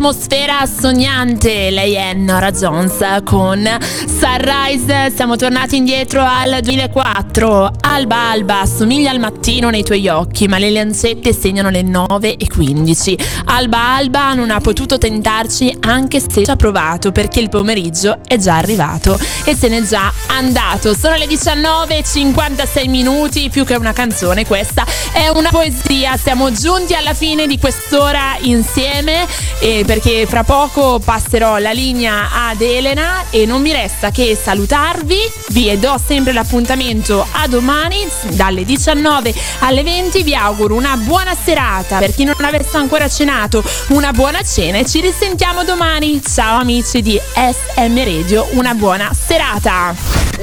nell'atmosfera 0.00 0.66
sognante. 0.66 1.70
Lei 1.70 1.92
è 1.92 2.14
Nora 2.14 2.50
Jones 2.50 3.22
con 3.22 3.68
Sunrise. 4.06 5.12
Siamo 5.14 5.36
tornati 5.36 5.76
indietro 5.76 6.22
al 6.22 6.60
2004. 6.62 7.70
Alba 7.82 8.30
Alba 8.30 8.60
assomiglia 8.60 9.10
al 9.10 9.18
mattino 9.18 9.68
nei 9.68 9.84
tuoi 9.84 10.08
occhi, 10.08 10.48
ma 10.48 10.58
le 10.58 10.70
lancette 10.70 11.34
segnano 11.34 11.68
le 11.68 11.82
9 11.82 12.36
e 12.36 12.46
15. 12.46 13.18
Alba 13.46 13.94
Alba 13.96 14.32
non 14.32 14.50
ha 14.50 14.60
potuto 14.60 14.96
tentarci 14.96 15.76
anche 15.80 16.18
se 16.18 16.44
ci 16.44 16.50
ha 16.50 16.56
provato 16.56 17.12
perché 17.12 17.40
il 17.40 17.50
pomeriggio 17.50 18.20
è 18.26 18.38
già 18.38 18.56
arrivato 18.56 19.18
e 19.44 19.54
se 19.54 19.68
n'è 19.68 19.82
già 19.82 20.10
andato. 20.28 20.94
Sono 20.94 21.16
le 21.16 21.26
19 21.26 21.98
e 21.98 22.02
56 22.02 22.88
minuti, 22.88 23.50
più 23.50 23.64
che 23.64 23.74
una 23.74 23.92
canzone 23.92 24.46
questa 24.46 24.84
è 25.20 25.28
una 25.28 25.50
poesia. 25.50 26.16
Siamo 26.16 26.50
giunti 26.50 26.94
alla 26.94 27.12
fine 27.12 27.46
di 27.46 27.58
quest'ora 27.58 28.36
insieme 28.40 29.26
eh, 29.58 29.84
perché 29.86 30.24
fra 30.26 30.44
poco 30.44 30.98
passerò 30.98 31.58
la 31.58 31.72
linea 31.72 32.30
ad 32.48 32.62
Elena 32.62 33.24
e 33.28 33.44
non 33.44 33.60
mi 33.60 33.70
resta 33.70 34.10
che 34.10 34.34
salutarvi. 34.34 35.18
Vi 35.48 35.78
do 35.78 36.00
sempre 36.02 36.32
l'appuntamento 36.32 37.26
a 37.32 37.46
domani 37.46 38.08
dalle 38.30 38.64
19 38.64 39.34
alle 39.58 39.82
20. 39.82 40.22
Vi 40.22 40.34
auguro 40.34 40.74
una 40.74 40.96
buona 40.96 41.34
serata. 41.34 41.98
Per 41.98 42.14
chi 42.14 42.24
non 42.24 42.34
avesse 42.38 42.78
ancora 42.78 43.06
cenato, 43.06 43.62
una 43.88 44.12
buona 44.12 44.42
cena 44.42 44.78
e 44.78 44.86
ci 44.86 45.02
risentiamo 45.02 45.64
domani. 45.64 46.22
Ciao 46.22 46.58
amici 46.58 47.02
di 47.02 47.20
SM 47.34 48.04
Radio, 48.04 48.46
una 48.52 48.72
buona 48.72 49.12
serata. 49.12 49.94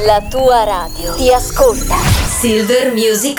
La 0.05 0.21
tua 0.21 0.63
radio 0.63 1.15
ti 1.15 1.33
ascolta. 1.33 1.95
Silver 2.39 2.93
Music 2.93 3.35